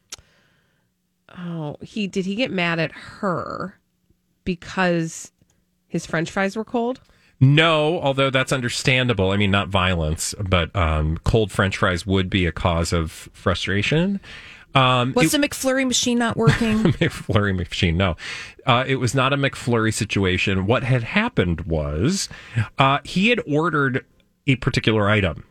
Oh, 1.38 1.78
he 1.82 2.08
did 2.08 2.26
he 2.26 2.36
get 2.36 2.52
mad 2.52 2.80
at 2.80 2.92
her 2.92 3.80
because 4.44 5.32
his 5.88 6.06
French 6.06 6.32
fries 6.32 6.56
were 6.56 6.66
cold? 6.66 7.00
No, 7.40 8.00
although 8.02 8.30
that's 8.30 8.52
understandable. 8.52 9.32
I 9.32 9.38
mean, 9.38 9.52
not 9.52 9.68
violence, 9.68 10.34
but 10.40 10.76
um, 10.76 11.18
cold 11.24 11.52
French 11.52 11.78
fries 11.78 12.06
would 12.06 12.30
be 12.30 12.46
a 12.46 12.52
cause 12.52 12.92
of 12.94 13.30
frustration. 13.34 14.20
Um, 14.74 15.14
Was 15.16 15.34
it- 15.34 15.40
the 15.42 15.48
McFlurry 15.48 15.86
machine 15.88 16.18
not 16.18 16.36
working? 16.36 16.78
McFlurry 16.84 17.56
machine. 17.56 17.96
No, 17.98 18.16
uh, 18.66 18.84
it 18.88 18.96
was 18.96 19.14
not 19.14 19.34
a 19.34 19.38
McFlurry 19.38 19.94
situation. 19.94 20.66
What 20.66 20.84
had 20.84 21.04
happened 21.04 21.62
was 21.62 22.28
uh, 22.80 23.00
he 23.04 23.30
had 23.30 23.40
ordered 23.48 24.04
a 24.48 24.56
particular 24.58 25.10
item. 25.10 25.44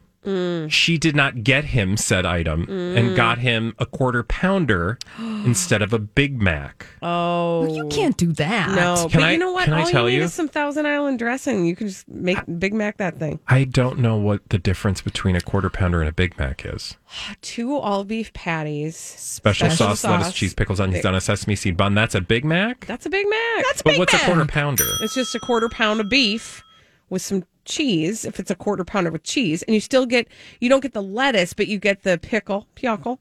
She 0.69 0.99
did 0.99 1.15
not 1.15 1.45
get 1.45 1.67
him 1.67 1.97
said 1.97 2.27
item 2.27 2.63
and 2.69 3.11
Mm. 3.11 3.17
got 3.17 3.39
him 3.39 3.75
a 3.79 3.87
quarter 3.87 4.23
pounder 4.23 4.99
instead 5.19 5.83
of 5.83 5.93
a 5.93 5.99
Big 5.99 6.41
Mac. 6.43 6.87
Oh, 7.03 7.73
you 7.73 7.87
can't 7.89 8.17
do 8.17 8.33
that. 8.33 8.71
No, 8.75 9.07
Can 9.09 9.21
but 9.21 9.29
I- 9.29 9.33
you 9.33 9.39
know 9.39 9.53
what? 9.53 9.65
can 9.65 9.75
I 9.75 9.83
All 9.83 9.87
tell 9.91 10.05
you 10.09 10.17
need 10.17 10.17
you? 10.19 10.25
is 10.25 10.35
some 10.35 10.49
Thousand 10.49 10.87
Island 10.87 11.19
dressing. 11.19 11.65
You 11.67 11.77
can 11.77 11.89
just 11.89 12.09
make 12.09 12.39
Big 12.59 12.75
Mac 12.75 12.97
that 12.97 13.19
thing. 13.19 13.39
I 13.49 13.65
don't 13.65 13.99
know 14.01 14.17
what 14.17 14.49
the 14.49 14.59
difference 14.59 15.01
between 15.01 15.37
a 15.37 15.41
quarter 15.41 15.71
pounder 15.71 16.01
and 16.01 16.09
a 16.09 16.13
Big 16.13 16.39
Mac 16.39 16.65
is. 16.67 16.97
Two 17.43 17.77
all 17.77 18.03
beef 18.05 18.33
patties, 18.33 18.97
Special, 18.97 19.71
sauce, 19.71 20.03
lettuce, 20.05 20.33
cheese, 20.33 20.55
pickles, 20.55 20.81
onions 20.81 21.05
on 21.05 21.15
a 21.15 21.21
sesame 21.21 21.55
seed 21.57 21.77
bun. 21.77 21.95
That's 21.95 22.15
a 22.15 22.21
Big 22.21 22.45
Mac. 22.45 22.85
That's 22.87 23.07
a 23.07 23.11
Big 23.11 23.27
Mac. 23.29 23.65
That's 23.65 23.83
Big 23.83 23.95
but 23.95 23.99
what's 24.01 24.15
a 24.15 24.19
quarter 24.19 24.45
pounder? 24.45 24.85
It's 25.03 25.15
just 25.15 25.35
a 25.35 25.39
quarter 25.41 25.69
pound 25.69 26.01
of 26.01 26.09
beef 26.09 26.63
with 27.09 27.23
some 27.23 27.45
cheese 27.67 28.25
if 28.25 28.41
it's 28.41 28.51
a 28.51 28.55
quarter 28.55 28.85
pounder 28.85 29.11
with 29.11 29.23
cheese, 29.25 29.63
and 29.65 29.75
you 29.75 29.81
still 29.81 30.07
get 30.07 30.27
you 30.61 30.69
don't 30.69 30.81
get 30.81 30.93
the 30.95 31.03
lettuce, 31.03 31.53
but 31.53 31.67
you 31.69 31.79
get 31.79 32.03
the 32.03 32.17
pickle, 32.19 32.67
pickle, 32.75 33.21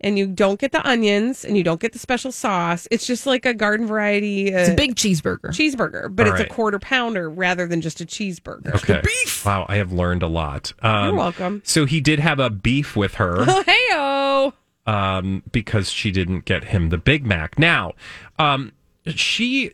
and 0.00 0.18
you 0.18 0.26
don't 0.26 0.58
get 0.58 0.72
the 0.72 0.84
onions, 0.86 1.44
and 1.44 1.56
you 1.56 1.62
don't 1.62 1.80
get 1.80 1.92
the 1.92 1.98
special 1.98 2.32
sauce. 2.32 2.88
It's 2.90 3.06
just 3.06 3.24
like 3.26 3.46
a 3.46 3.54
garden 3.54 3.86
variety. 3.86 4.52
Uh, 4.52 4.58
It's 4.58 4.70
a 4.70 4.74
big 4.74 4.96
cheeseburger. 4.96 5.50
cheeseburger, 5.50 6.14
but 6.14 6.26
All 6.26 6.32
it's 6.32 6.40
right. 6.40 6.50
a 6.50 6.54
quarter 6.54 6.78
pounder 6.80 7.30
rather 7.30 7.66
than 7.68 7.80
just 7.80 8.00
a 8.00 8.04
cheeseburger. 8.04 8.74
Okay. 8.74 9.00
Wow, 9.46 9.66
I 9.68 9.76
have 9.76 9.92
learned 9.92 10.22
a 10.24 10.28
lot. 10.28 10.72
Um, 10.82 11.04
You're 11.10 11.14
welcome. 11.16 11.62
So 11.64 11.84
he 11.86 12.00
did 12.00 12.18
have 12.18 12.40
a 12.40 12.50
beef 12.50 12.96
with 12.96 13.14
her. 13.14 13.36
Oh, 13.46 14.52
heyo. 14.86 14.92
um, 14.92 15.42
because 15.52 15.90
she 15.90 16.10
didn't 16.10 16.44
get 16.46 16.64
him 16.64 16.88
the 16.88 16.98
Big 16.98 17.24
Mac. 17.24 17.56
Now, 17.58 17.92
um, 18.38 18.72
she 19.06 19.72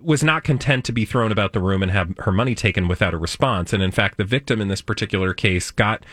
was 0.00 0.22
not 0.22 0.44
content 0.44 0.84
to 0.84 0.92
be 0.92 1.04
thrown 1.04 1.32
about 1.32 1.52
the 1.52 1.60
room 1.60 1.82
and 1.82 1.90
have 1.90 2.14
her 2.18 2.32
money 2.32 2.54
taken 2.54 2.88
without 2.88 3.14
a 3.14 3.18
response. 3.18 3.72
And 3.72 3.82
in 3.82 3.90
fact, 3.90 4.16
the 4.16 4.24
victim 4.24 4.60
in 4.60 4.68
this 4.68 4.80
particular 4.80 5.34
case 5.34 5.70
got 5.70 6.04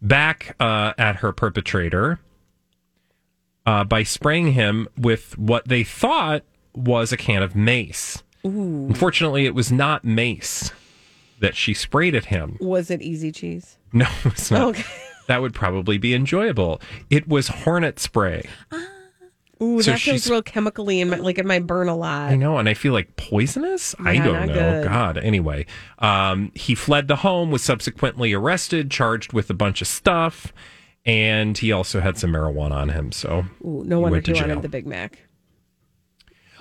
back 0.00 0.56
uh, 0.60 0.92
at 0.98 1.16
her 1.16 1.32
perpetrator 1.32 2.20
uh, 3.66 3.84
by 3.84 4.02
spraying 4.02 4.52
him 4.52 4.88
with 4.96 5.36
what 5.38 5.68
they 5.68 5.84
thought 5.84 6.42
was 6.74 7.12
a 7.12 7.16
can 7.16 7.42
of 7.42 7.54
mace. 7.54 8.22
Ooh. 8.46 8.86
Unfortunately, 8.88 9.46
it 9.46 9.54
was 9.54 9.72
not 9.72 10.04
mace 10.04 10.72
that 11.40 11.56
she 11.56 11.74
sprayed 11.74 12.14
at 12.14 12.26
him. 12.26 12.56
Was 12.60 12.90
it 12.90 13.02
easy 13.02 13.32
cheese? 13.32 13.78
No, 13.92 14.08
it's 14.24 14.50
not. 14.50 14.68
Okay. 14.68 14.84
That 15.26 15.40
would 15.40 15.54
probably 15.54 15.96
be 15.96 16.14
enjoyable. 16.14 16.80
It 17.08 17.26
was 17.26 17.48
hornet 17.48 17.98
spray. 17.98 18.46
Ooh, 19.64 19.82
So 19.82 19.92
that 19.92 20.00
feels 20.00 20.28
real 20.28 20.42
chemically 20.42 21.00
and 21.00 21.10
like 21.22 21.38
it 21.38 21.46
might 21.46 21.66
burn 21.66 21.88
a 21.88 21.96
lot. 21.96 22.30
I 22.30 22.36
know, 22.36 22.58
and 22.58 22.68
I 22.68 22.74
feel 22.74 22.92
like 22.92 23.16
poisonous. 23.16 23.94
I 23.98 24.18
don't 24.18 24.46
know. 24.46 24.54
good. 24.54 24.84
God. 24.88 25.18
Anyway, 25.18 25.66
um, 25.98 26.52
he 26.54 26.74
fled 26.74 27.08
the 27.08 27.16
home, 27.16 27.50
was 27.50 27.62
subsequently 27.62 28.32
arrested, 28.32 28.90
charged 28.90 29.32
with 29.32 29.48
a 29.50 29.54
bunch 29.54 29.80
of 29.80 29.88
stuff, 29.88 30.52
and 31.04 31.56
he 31.56 31.72
also 31.72 32.00
had 32.00 32.18
some 32.18 32.32
marijuana 32.32 32.72
on 32.72 32.88
him. 32.90 33.12
So, 33.12 33.46
Ooh, 33.64 33.82
no 33.84 33.98
he 33.98 34.02
wonder 34.02 34.20
to 34.20 34.32
he 34.34 34.40
wanted 34.40 34.62
the 34.62 34.68
Big 34.68 34.86
Mac. 34.86 35.20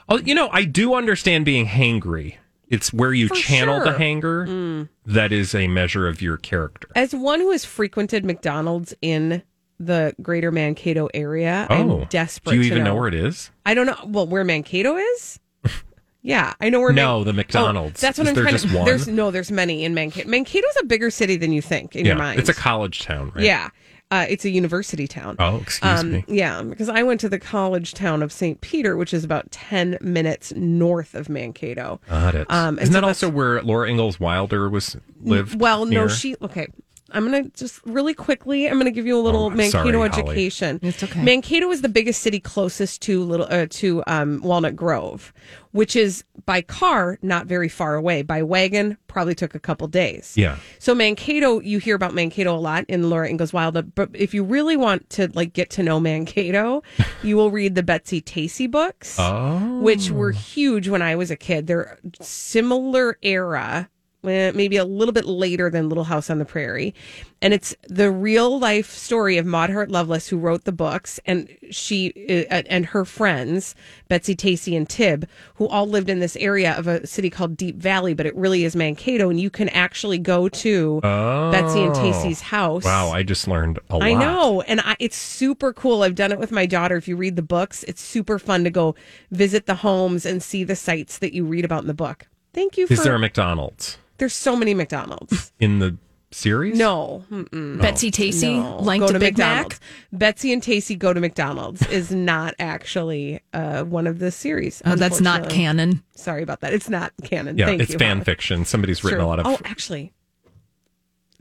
Oh, 0.09 0.17
you 0.17 0.35
know, 0.35 0.49
I 0.51 0.65
do 0.65 0.93
understand 0.95 1.45
being 1.45 1.65
hangry. 1.65 2.37
It's 2.67 2.91
where 2.91 3.13
you 3.13 3.27
For 3.27 3.35
channel 3.35 3.79
the 3.83 3.97
hanger. 3.97 4.47
Mm. 4.47 4.89
That 5.05 5.31
is 5.31 5.53
a 5.53 5.67
measure 5.67 6.07
of 6.07 6.21
your 6.21 6.37
character. 6.37 6.87
As 6.95 7.13
one 7.13 7.39
who 7.39 7.51
has 7.51 7.63
frequented 7.63 8.25
McDonald's 8.25 8.93
in 9.01 9.43
the 9.79 10.15
greater 10.21 10.51
Mankato 10.51 11.09
area, 11.13 11.67
Oh, 11.69 12.01
I'm 12.01 12.05
desperate 12.09 12.53
do 12.53 12.59
you 12.59 12.63
even 12.65 12.79
know. 12.79 12.91
know 12.91 12.95
where 12.95 13.07
it 13.07 13.13
is? 13.15 13.51
I 13.65 13.73
don't 13.73 13.85
know. 13.85 13.97
Well, 14.05 14.27
where 14.27 14.43
Mankato 14.43 14.95
is? 14.97 15.39
yeah, 16.21 16.53
I 16.61 16.69
know 16.69 16.79
where. 16.79 16.93
No, 16.93 17.23
the 17.23 17.31
Oh, 17.31 17.33
McDonald's. 17.33 17.99
that's 18.01 18.17
what 18.17 18.25
Is 18.25 18.29
I'm 18.29 18.35
there 18.35 18.43
trying 18.43 18.53
just 18.55 18.69
to. 18.69 18.75
one? 18.77 18.85
There's 18.85 19.07
no. 19.07 19.31
There's 19.31 19.51
many 19.51 19.83
in 19.83 19.93
Mankato. 19.93 20.29
Mankato's 20.29 20.77
a 20.81 20.85
bigger 20.85 21.09
city 21.09 21.35
than 21.37 21.51
you 21.51 21.61
think 21.61 21.95
in 21.95 22.05
your 22.05 22.15
mind. 22.15 22.39
it's 22.39 22.49
a 22.49 22.53
college 22.53 23.01
town, 23.03 23.31
right? 23.35 23.43
Yeah, 23.43 23.69
uh, 24.11 24.25
it's 24.29 24.45
a 24.45 24.49
university 24.49 25.07
town. 25.07 25.35
Oh, 25.39 25.57
excuse 25.57 25.99
Um, 26.01 26.11
me. 26.11 26.25
Yeah, 26.27 26.61
because 26.61 26.87
I 26.87 27.03
went 27.03 27.19
to 27.21 27.29
the 27.29 27.39
college 27.39 27.93
town 27.93 28.21
of 28.23 28.31
St. 28.31 28.61
Peter, 28.61 28.95
which 28.95 29.13
is 29.13 29.23
about 29.23 29.49
ten 29.51 29.97
minutes 30.01 30.53
north 30.55 31.13
of 31.15 31.29
Mankato. 31.29 31.99
Got 32.09 32.35
it. 32.35 32.47
Um, 32.49 32.77
Isn't 32.79 32.93
so 32.93 33.01
that 33.01 33.03
also 33.07 33.29
where 33.29 33.61
Laura 33.63 33.89
Ingalls 33.89 34.19
Wilder 34.19 34.69
was 34.69 34.95
lived? 35.21 35.59
Well, 35.59 35.85
no, 35.85 36.07
she 36.07 36.35
okay. 36.41 36.67
I'm 37.13 37.25
gonna 37.25 37.43
just 37.49 37.79
really 37.85 38.13
quickly. 38.13 38.67
I'm 38.67 38.77
gonna 38.77 38.91
give 38.91 39.05
you 39.05 39.17
a 39.17 39.21
little 39.21 39.45
Oh, 39.45 39.49
Mankato 39.49 39.71
sorry, 39.91 39.91
Holly. 40.09 40.09
education. 40.09 40.79
It's 40.81 41.03
okay. 41.03 41.21
Mankato 41.23 41.69
is 41.71 41.81
the 41.81 41.89
biggest 41.89 42.21
city 42.21 42.39
closest 42.39 43.01
to 43.03 43.23
little 43.23 43.47
uh, 43.49 43.67
to 43.69 44.03
um, 44.07 44.41
Walnut 44.43 44.75
Grove, 44.75 45.31
which 45.71 45.95
is 45.95 46.23
by 46.45 46.61
car 46.61 47.19
not 47.21 47.45
very 47.45 47.69
far 47.69 47.95
away. 47.95 48.21
By 48.23 48.41
wagon, 48.43 48.97
probably 49.07 49.35
took 49.35 49.53
a 49.55 49.59
couple 49.59 49.87
days. 49.87 50.33
Yeah. 50.35 50.57
So 50.79 50.95
Mankato, 50.95 51.59
you 51.59 51.77
hear 51.79 51.95
about 51.95 52.13
Mankato 52.13 52.55
a 52.55 52.57
lot 52.59 52.85
in 52.87 53.09
Laura 53.09 53.29
Ingalls 53.29 53.53
Wilder, 53.53 53.83
but 53.83 54.09
if 54.13 54.33
you 54.33 54.43
really 54.43 54.75
want 54.75 55.09
to 55.11 55.29
like 55.33 55.53
get 55.53 55.69
to 55.71 55.83
know 55.83 55.99
Mankato, 55.99 56.81
you 57.23 57.35
will 57.37 57.51
read 57.51 57.75
the 57.75 57.83
Betsy 57.83 58.21
Tacy 58.21 58.69
books 58.69 59.17
Oh. 59.19 59.79
which 59.81 60.09
were 60.09 60.31
huge 60.31 60.87
when 60.87 61.01
I 61.01 61.15
was 61.15 61.29
a 61.31 61.35
kid. 61.35 61.67
They're 61.67 61.99
similar 62.21 63.17
era, 63.21 63.89
maybe 64.23 64.77
a 64.77 64.85
little 64.85 65.11
bit 65.11 65.25
later 65.25 65.69
than 65.69 65.89
Little 65.89 66.05
House 66.05 66.29
on 66.29 66.39
the 66.39 66.45
Prairie. 66.45 66.95
And 67.41 67.53
it's 67.53 67.75
the 67.89 68.09
real 68.09 68.57
life 68.57 68.89
story 68.89 69.37
of 69.37 69.45
Maud 69.45 69.69
Hart 69.69 69.91
Lovelace, 69.91 70.29
who 70.29 70.37
wrote 70.37 70.63
the 70.63 70.71
books, 70.71 71.19
and 71.25 71.49
she 71.71 72.13
uh, 72.49 72.63
and 72.67 72.85
her 72.85 73.03
friends, 73.03 73.75
Betsy 74.07 74.33
Tacy 74.33 74.77
and 74.77 74.89
Tib, 74.89 75.27
who 75.55 75.67
all 75.67 75.85
lived 75.85 76.09
in 76.09 76.19
this 76.19 76.37
area 76.37 76.73
of 76.77 76.87
a 76.87 77.05
city 77.05 77.29
called 77.29 77.57
Deep 77.57 77.75
Valley, 77.75 78.13
but 78.13 78.25
it 78.25 78.33
really 78.35 78.63
is 78.63 78.77
Mankato. 78.77 79.29
And 79.29 79.41
you 79.41 79.49
can 79.49 79.67
actually 79.69 80.19
go 80.19 80.47
to 80.49 81.01
Betsy 81.01 81.83
and 81.83 81.93
Oh. 81.93 82.01
Tacy's 82.01 82.39
house. 82.41 82.85
Wow, 82.85 83.09
I 83.11 83.23
just 83.23 83.45
learned 83.47 83.77
a 83.89 83.97
lot. 83.97 84.03
I 84.03 84.13
know, 84.13 84.61
and 84.61 84.79
I, 84.79 84.95
it's 84.99 85.17
super 85.17 85.73
cool. 85.73 86.01
I've 86.03 86.15
done 86.15 86.31
it 86.31 86.39
with 86.39 86.51
my 86.51 86.65
daughter. 86.65 86.95
If 86.95 87.09
you 87.09 87.17
read 87.17 87.35
the 87.35 87.41
books, 87.41 87.83
it's 87.83 88.01
super 88.01 88.39
fun 88.39 88.63
to 88.63 88.69
go 88.69 88.95
visit 89.31 89.65
the 89.65 89.75
homes 89.75 90.25
and 90.25 90.41
see 90.41 90.63
the 90.63 90.77
sites 90.77 91.17
that 91.17 91.33
you 91.33 91.43
read 91.45 91.65
about 91.65 91.81
in 91.81 91.87
the 91.87 91.93
book. 91.93 92.27
Thank 92.53 92.77
you. 92.77 92.87
Is 92.89 93.03
there 93.03 93.15
a 93.15 93.19
McDonald's 93.19 93.97
There's 94.23 94.33
so 94.33 94.55
many 94.55 94.73
McDonald's. 94.73 95.51
in 95.59 95.79
the 95.79 95.97
series? 96.31 96.77
No, 96.77 97.25
mm-mm. 97.29 97.81
Betsy 97.81 98.09
Tacy 98.09 98.55
No. 98.55 98.77
liked 98.81 99.01
go 99.01 99.07
a 99.07 99.11
to 99.11 99.19
Big 99.19 99.33
McDonald's. 99.37 99.81
Mac. 99.81 100.19
Betsy 100.19 100.53
and 100.53 100.61
Tacy 100.61 100.97
go 100.97 101.11
to 101.11 101.19
McDonald's 101.19 101.85
is 101.87 102.09
not 102.11 102.53
actually 102.57 103.41
uh, 103.51 103.83
one 103.83 104.07
of 104.07 104.19
the 104.19 104.31
series. 104.31 104.81
Oh, 104.85 104.95
that's 104.95 105.19
not 105.19 105.49
canon. 105.49 106.01
Sorry 106.15 106.41
about 106.41 106.61
that. 106.61 106.71
It's 106.73 106.89
not 106.89 107.11
canon. 107.25 107.57
Yeah, 107.57 107.65
Thank 107.65 107.81
it's 107.81 107.91
you, 107.91 107.99
fan 107.99 108.17
Holly. 108.19 108.23
fiction. 108.23 108.63
Somebody's 108.63 109.03
written 109.03 109.19
Sure. 109.19 109.25
a 109.25 109.27
lot 109.27 109.39
of. 109.41 109.45
Oh, 109.45 109.57
actually, 109.65 110.13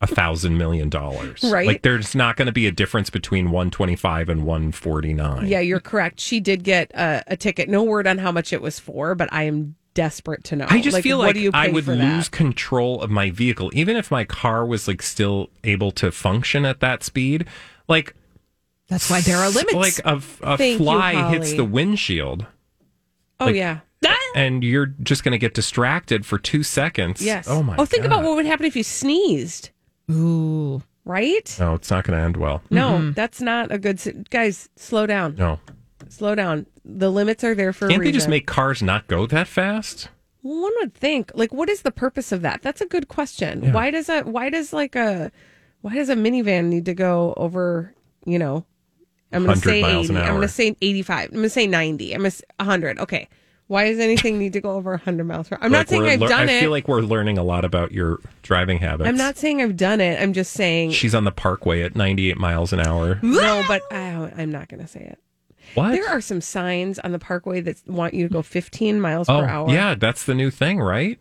a 0.01 0.07
thousand 0.07 0.57
million 0.57 0.89
dollars. 0.89 1.43
Right. 1.43 1.65
Like 1.67 1.81
there's 1.81 2.13
not 2.15 2.36
going 2.36 2.45
to 2.45 2.51
be 2.51 2.67
a 2.67 2.71
difference 2.71 3.10
between 3.10 3.45
125 3.51 4.29
and 4.29 4.45
149. 4.45 5.47
Yeah, 5.47 5.60
you're 5.60 5.79
correct. 5.79 6.19
She 6.19 6.39
did 6.39 6.63
get 6.63 6.91
a, 6.93 7.23
a 7.27 7.38
ticket. 7.38 7.67
No 7.69 7.83
word 7.83 8.05
on 8.07 8.17
how 8.19 8.31
much 8.31 8.53
it 8.53 8.62
was 8.62 8.79
for, 8.79 9.15
but 9.15 9.31
I 9.31 9.43
am 9.43 9.75
desperate 9.93 10.43
to 10.45 10.55
know. 10.55 10.67
I 10.69 10.79
just 10.81 11.01
feel 11.01 11.17
like 11.17 11.33
do 11.33 11.39
you 11.41 11.51
I 11.53 11.69
would 11.69 11.88
lose 11.88 12.29
control 12.29 13.01
of 13.01 13.10
my 13.10 13.31
vehicle, 13.31 13.71
even 13.73 13.95
if 13.95 14.12
my 14.12 14.23
car 14.25 14.65
was 14.65 14.88
like 14.88 15.01
still 15.01 15.49
able 15.63 15.89
to 15.93 16.12
function 16.12 16.65
at 16.65 16.79
that 16.81 17.01
speed. 17.03 17.45
Like 17.88 18.13
That's 18.89 19.10
why 19.10 19.21
there 19.21 19.38
are 19.38 19.49
limits. 19.49 19.73
Like 19.73 19.99
a, 20.05 20.17
a 20.43 20.57
Thank 20.57 20.73
you, 20.79 20.86
fly 20.86 21.31
hits 21.31 21.53
the 21.53 21.65
windshield, 21.65 22.45
Oh 23.39 23.45
like- 23.45 23.55
yeah. 23.55 23.79
and 24.36 24.63
you're 24.63 24.86
just 25.01 25.23
going 25.23 25.31
to 25.31 25.38
get 25.39 25.55
distracted 25.55 26.23
for 26.25 26.38
two 26.38 26.62
seconds. 26.62 27.19
Yes. 27.19 27.47
Oh 27.49 27.63
my. 27.63 27.75
God. 27.75 27.81
Oh, 27.81 27.86
think 27.86 28.05
about 28.05 28.23
what 28.23 28.36
would 28.36 28.45
happen 28.45 28.65
if 28.67 28.75
you 28.75 28.83
sneezed. 28.83 29.71
Ooh. 30.12 30.82
Right? 31.06 31.56
No, 31.60 31.76
it's 31.76 31.89
not 31.89 32.04
going 32.04 32.17
to 32.20 32.24
end 32.24 32.36
well. 32.38 32.62
No, 32.70 33.12
that's 33.12 33.39
not 33.41 33.72
a 33.72 33.78
good. 33.78 34.00
si- 34.00 34.12
Guys, 34.30 34.67
slow 34.76 35.06
down. 35.06 35.36
No. 35.36 35.60
Slow 36.10 36.36
down. 36.36 36.65
The 36.84 37.10
limits 37.10 37.43
are 37.43 37.56
there 37.56 37.72
for 37.74 37.86
a 37.86 37.89
Can't 37.89 38.02
they 38.02 38.08
reason. 38.08 38.13
just 38.20 38.30
make 38.30 38.46
cars 38.46 38.82
not 38.84 39.08
go 39.08 39.26
that 39.28 39.48
fast? 39.48 40.10
One 40.41 40.72
would 40.80 40.93
think, 40.93 41.32
like, 41.34 41.54
what 41.54 41.70
is 41.70 41.82
the 41.82 41.91
purpose 41.91 42.32
of 42.32 42.41
that? 42.41 42.62
That's 42.62 42.80
a 42.82 42.86
good 42.86 43.08
question. 43.08 43.63
Yeah. 43.63 43.74
Why 43.74 43.91
does 43.91 44.08
a 44.10 44.22
why 44.22 44.50
does 44.50 44.72
like 44.74 44.96
a 44.96 45.32
why 45.82 45.96
does 45.96 46.10
a 46.10 46.15
minivan 46.15 46.65
need 46.65 46.86
to 46.86 46.93
go 46.93 47.34
over? 47.38 47.93
You 48.26 48.39
know, 48.39 48.65
I'm 49.32 49.43
going 49.46 49.56
to 49.60 49.62
say 49.62 49.84
80. 49.84 50.15
I'm 50.17 50.26
going 50.28 50.41
to 50.41 50.48
say 50.48 50.76
85. 50.82 51.26
I'm 51.30 51.32
going 51.34 51.43
to 51.43 51.50
say 51.50 51.67
90. 51.67 52.13
I'm 52.13 52.22
going 52.22 52.32
to 52.32 52.43
100. 52.58 53.00
Okay. 53.00 53.28
Why 53.67 53.89
does 53.89 53.99
anything 53.99 54.39
need 54.39 54.53
to 54.53 54.62
go 54.62 54.71
over 54.71 54.91
100 54.91 55.25
miles 55.25 55.49
per 55.49 55.56
hour? 55.56 55.63
I'm 55.63 55.71
Like 55.71 55.80
not 55.80 55.89
saying 55.89 56.08
I've 56.08 56.19
lear- 56.21 56.30
done 56.30 56.47
it. 56.49 56.58
I 56.58 56.60
feel 56.62 56.71
like 56.71 56.88
we're 56.88 57.01
learning 57.01 57.38
a 57.38 57.43
lot 57.43 57.65
about 57.65 57.91
your 57.91 58.19
driving 58.41 58.77
habits. 58.80 59.08
I'm 59.10 59.17
not 59.17 59.38
saying 59.38 59.62
I've 59.62 59.75
done 59.75 59.99
it. 59.99 60.21
I'm 60.21 60.32
just 60.34 60.53
saying 60.53 60.91
She's 60.91 61.13
on 61.13 61.25
the 61.25 61.32
parkway 61.34 61.82
at 61.82 61.95
98 61.95 62.38
miles 62.38 62.71
an 62.71 62.80
hour. 62.80 63.19
no, 63.21 63.63
but 63.67 63.82
I, 63.91 64.32
I'm 64.38 64.51
not 64.51 64.69
going 64.69 64.82
to 64.82 64.88
say 64.88 65.01
it. 65.01 65.19
What? 65.75 65.91
There 65.91 66.08
are 66.08 66.21
some 66.21 66.39
signs 66.39 66.97
on 66.99 67.12
the 67.12 67.19
parkway 67.19 67.60
that 67.60 67.75
want 67.88 68.13
you 68.13 68.25
to 68.30 68.34
go 68.34 68.41
15 68.41 69.01
miles 69.01 69.27
oh, 69.27 69.41
per 69.41 69.47
hour. 69.47 69.69
yeah, 69.69 69.95
that's 69.95 70.23
the 70.23 70.34
new 70.34 70.49
thing, 70.49 70.80
right? 70.80 71.19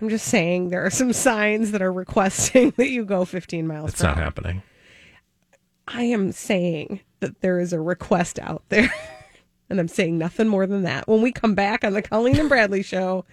I'm 0.00 0.08
just 0.08 0.26
saying 0.26 0.70
there 0.70 0.84
are 0.84 0.90
some 0.90 1.12
signs 1.12 1.70
that 1.70 1.82
are 1.82 1.92
requesting 1.92 2.70
that 2.76 2.88
you 2.88 3.04
go 3.04 3.24
15 3.24 3.64
miles 3.66 3.90
It's 3.92 4.02
not 4.02 4.16
hour. 4.16 4.24
happening. 4.24 4.62
I 5.86 6.02
am 6.02 6.32
saying 6.32 7.00
that 7.20 7.40
there 7.40 7.58
is 7.60 7.72
a 7.72 7.80
request 7.80 8.38
out 8.40 8.62
there. 8.70 8.92
and 9.70 9.78
I'm 9.80 9.88
saying 9.88 10.18
nothing 10.18 10.48
more 10.48 10.66
than 10.66 10.82
that. 10.82 11.08
When 11.08 11.22
we 11.22 11.32
come 11.32 11.54
back 11.54 11.84
on 11.84 11.92
the 11.92 12.02
Colleen 12.02 12.38
and 12.38 12.48
Bradley 12.48 12.82
show, 12.82 13.24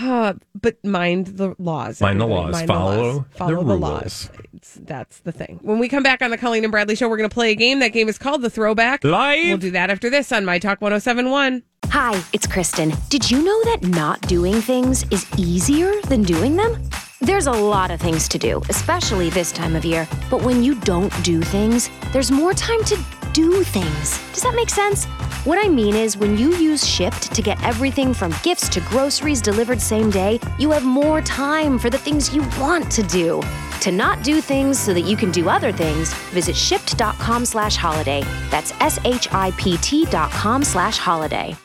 uh, 0.00 0.34
but 0.60 0.82
mind 0.84 1.26
the 1.28 1.54
laws. 1.58 2.00
Mind 2.00 2.20
the 2.20 2.26
laws. 2.26 2.52
Mind 2.52 2.66
Follow 2.66 2.96
the 2.96 3.02
laws. 3.02 3.24
the 3.32 3.38
Follow 3.38 3.50
the, 3.50 3.64
rules. 3.64 3.80
laws. 3.80 4.30
It's, 4.54 4.74
that's 4.82 5.18
the 5.20 5.32
thing. 5.32 5.58
When 5.62 5.78
we 5.78 5.88
come 5.88 6.02
back 6.02 6.22
on 6.22 6.30
the 6.30 6.38
Colleen 6.38 6.64
and 6.64 6.70
Bradley 6.70 6.96
show, 6.96 7.08
we're 7.08 7.18
going 7.18 7.28
to 7.28 7.34
play 7.34 7.50
a 7.50 7.54
game. 7.54 7.80
That 7.80 7.88
game 7.92 8.08
is 8.08 8.16
called 8.18 8.42
the 8.42 8.50
Throwback. 8.50 9.04
Live. 9.04 9.46
We'll 9.46 9.58
do 9.58 9.70
that 9.72 9.90
after 9.90 10.08
this 10.08 10.32
on 10.32 10.44
My 10.44 10.58
Talk 10.58 10.80
1071. 10.80 11.62
Hi, 11.86 12.20
it's 12.32 12.46
Kristen. 12.46 12.92
Did 13.10 13.30
you 13.30 13.44
know 13.44 13.64
that 13.64 13.82
not 13.82 14.20
doing 14.22 14.54
things 14.54 15.04
is 15.10 15.26
easier 15.38 15.92
than 16.08 16.22
doing 16.22 16.56
them? 16.56 16.82
There's 17.20 17.46
a 17.46 17.52
lot 17.52 17.90
of 17.90 18.00
things 18.00 18.26
to 18.28 18.38
do, 18.38 18.60
especially 18.68 19.30
this 19.30 19.52
time 19.52 19.76
of 19.76 19.84
year. 19.84 20.08
But 20.30 20.42
when 20.42 20.64
you 20.64 20.74
don't 20.80 21.12
do 21.22 21.40
things, 21.42 21.88
there's 22.12 22.30
more 22.30 22.52
time 22.54 22.82
to 22.84 22.96
do 23.34 23.64
things. 23.64 24.18
Does 24.32 24.44
that 24.44 24.54
make 24.54 24.70
sense? 24.70 25.06
What 25.44 25.58
I 25.62 25.68
mean 25.68 25.96
is, 25.96 26.16
when 26.16 26.38
you 26.38 26.54
use 26.54 26.84
Shipt 26.84 27.34
to 27.34 27.42
get 27.42 27.62
everything 27.64 28.14
from 28.14 28.32
gifts 28.42 28.68
to 28.70 28.80
groceries 28.82 29.42
delivered 29.42 29.80
same 29.80 30.08
day, 30.08 30.38
you 30.58 30.70
have 30.70 30.84
more 30.84 31.20
time 31.20 31.78
for 31.78 31.90
the 31.90 31.98
things 31.98 32.32
you 32.32 32.42
want 32.58 32.90
to 32.92 33.02
do. 33.02 33.42
To 33.80 33.90
not 33.90 34.22
do 34.22 34.40
things 34.40 34.78
so 34.78 34.94
that 34.94 35.02
you 35.02 35.16
can 35.16 35.32
do 35.32 35.48
other 35.48 35.72
things, 35.72 36.14
visit 36.30 36.54
shipt.com 36.54 37.44
slash 37.44 37.76
holiday. 37.76 38.22
That's 38.50 38.72
S-H-I-P-T 38.80 40.06
dot 40.06 40.30
com 40.30 40.62
slash 40.64 40.96
holiday. 40.96 41.56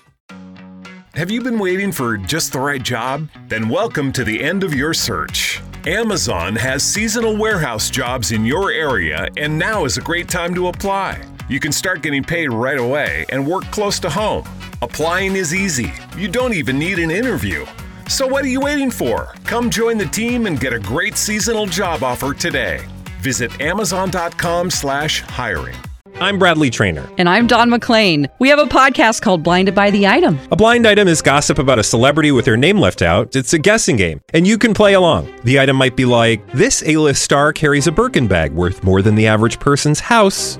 Have 1.13 1.29
you 1.29 1.41
been 1.41 1.59
waiting 1.59 1.91
for 1.91 2.17
just 2.17 2.51
the 2.51 2.59
right 2.59 2.81
job? 2.81 3.29
Then 3.47 3.69
welcome 3.69 4.11
to 4.13 4.23
the 4.23 4.43
end 4.43 4.63
of 4.63 4.73
your 4.73 4.93
search. 4.93 5.61
Amazon 5.85 6.55
has 6.55 6.83
seasonal 6.83 7.37
warehouse 7.37 7.89
jobs 7.89 8.31
in 8.31 8.43
your 8.43 8.71
area, 8.71 9.27
and 9.37 9.57
now 9.57 9.85
is 9.85 9.97
a 9.97 10.01
great 10.01 10.27
time 10.27 10.53
to 10.55 10.67
apply. 10.67 11.21
You 11.49 11.59
can 11.59 11.71
start 11.71 12.03
getting 12.03 12.23
paid 12.23 12.53
right 12.53 12.77
away 12.77 13.25
and 13.29 13.43
work 13.45 13.63
close 13.71 13.97
to 14.01 14.09
home. 14.09 14.43
Applying 14.83 15.35
is 15.35 15.51
easy. 15.51 15.91
You 16.15 16.27
don't 16.27 16.53
even 16.53 16.77
need 16.77 16.99
an 16.99 17.09
interview. 17.09 17.65
So 18.07 18.27
what 18.27 18.45
are 18.45 18.49
you 18.49 18.61
waiting 18.61 18.91
for? 18.91 19.33
Come 19.45 19.71
join 19.71 19.97
the 19.97 20.05
team 20.05 20.45
and 20.45 20.59
get 20.59 20.73
a 20.73 20.79
great 20.79 21.17
seasonal 21.17 21.65
job 21.65 22.03
offer 22.03 22.35
today. 22.35 22.85
Visit 23.21 23.61
amazon.com 23.61 24.69
slash 24.69 25.21
hiring. 25.21 25.75
I'm 26.19 26.37
Bradley 26.37 26.69
Traynor. 26.69 27.09
And 27.17 27.27
I'm 27.27 27.47
Don 27.47 27.71
McClain. 27.71 28.27
We 28.37 28.49
have 28.49 28.59
a 28.59 28.65
podcast 28.65 29.23
called 29.23 29.41
Blinded 29.41 29.73
by 29.73 29.89
the 29.89 30.05
Item. 30.05 30.37
A 30.51 30.55
blind 30.55 30.85
item 30.85 31.07
is 31.07 31.23
gossip 31.23 31.57
about 31.57 31.79
a 31.79 31.83
celebrity 31.83 32.31
with 32.31 32.45
their 32.45 32.57
name 32.57 32.77
left 32.77 33.01
out. 33.01 33.35
It's 33.35 33.53
a 33.53 33.59
guessing 33.59 33.95
game, 33.95 34.21
and 34.35 34.45
you 34.45 34.59
can 34.59 34.75
play 34.75 34.93
along. 34.93 35.33
The 35.45 35.59
item 35.59 35.77
might 35.77 35.95
be 35.95 36.05
like 36.05 36.45
this: 36.51 36.83
A-list 36.85 37.23
star 37.23 37.53
carries 37.53 37.87
a 37.87 37.91
Birkin 37.91 38.27
bag 38.27 38.51
worth 38.51 38.83
more 38.83 39.01
than 39.01 39.15
the 39.15 39.25
average 39.25 39.59
person's 39.59 39.99
house 39.99 40.59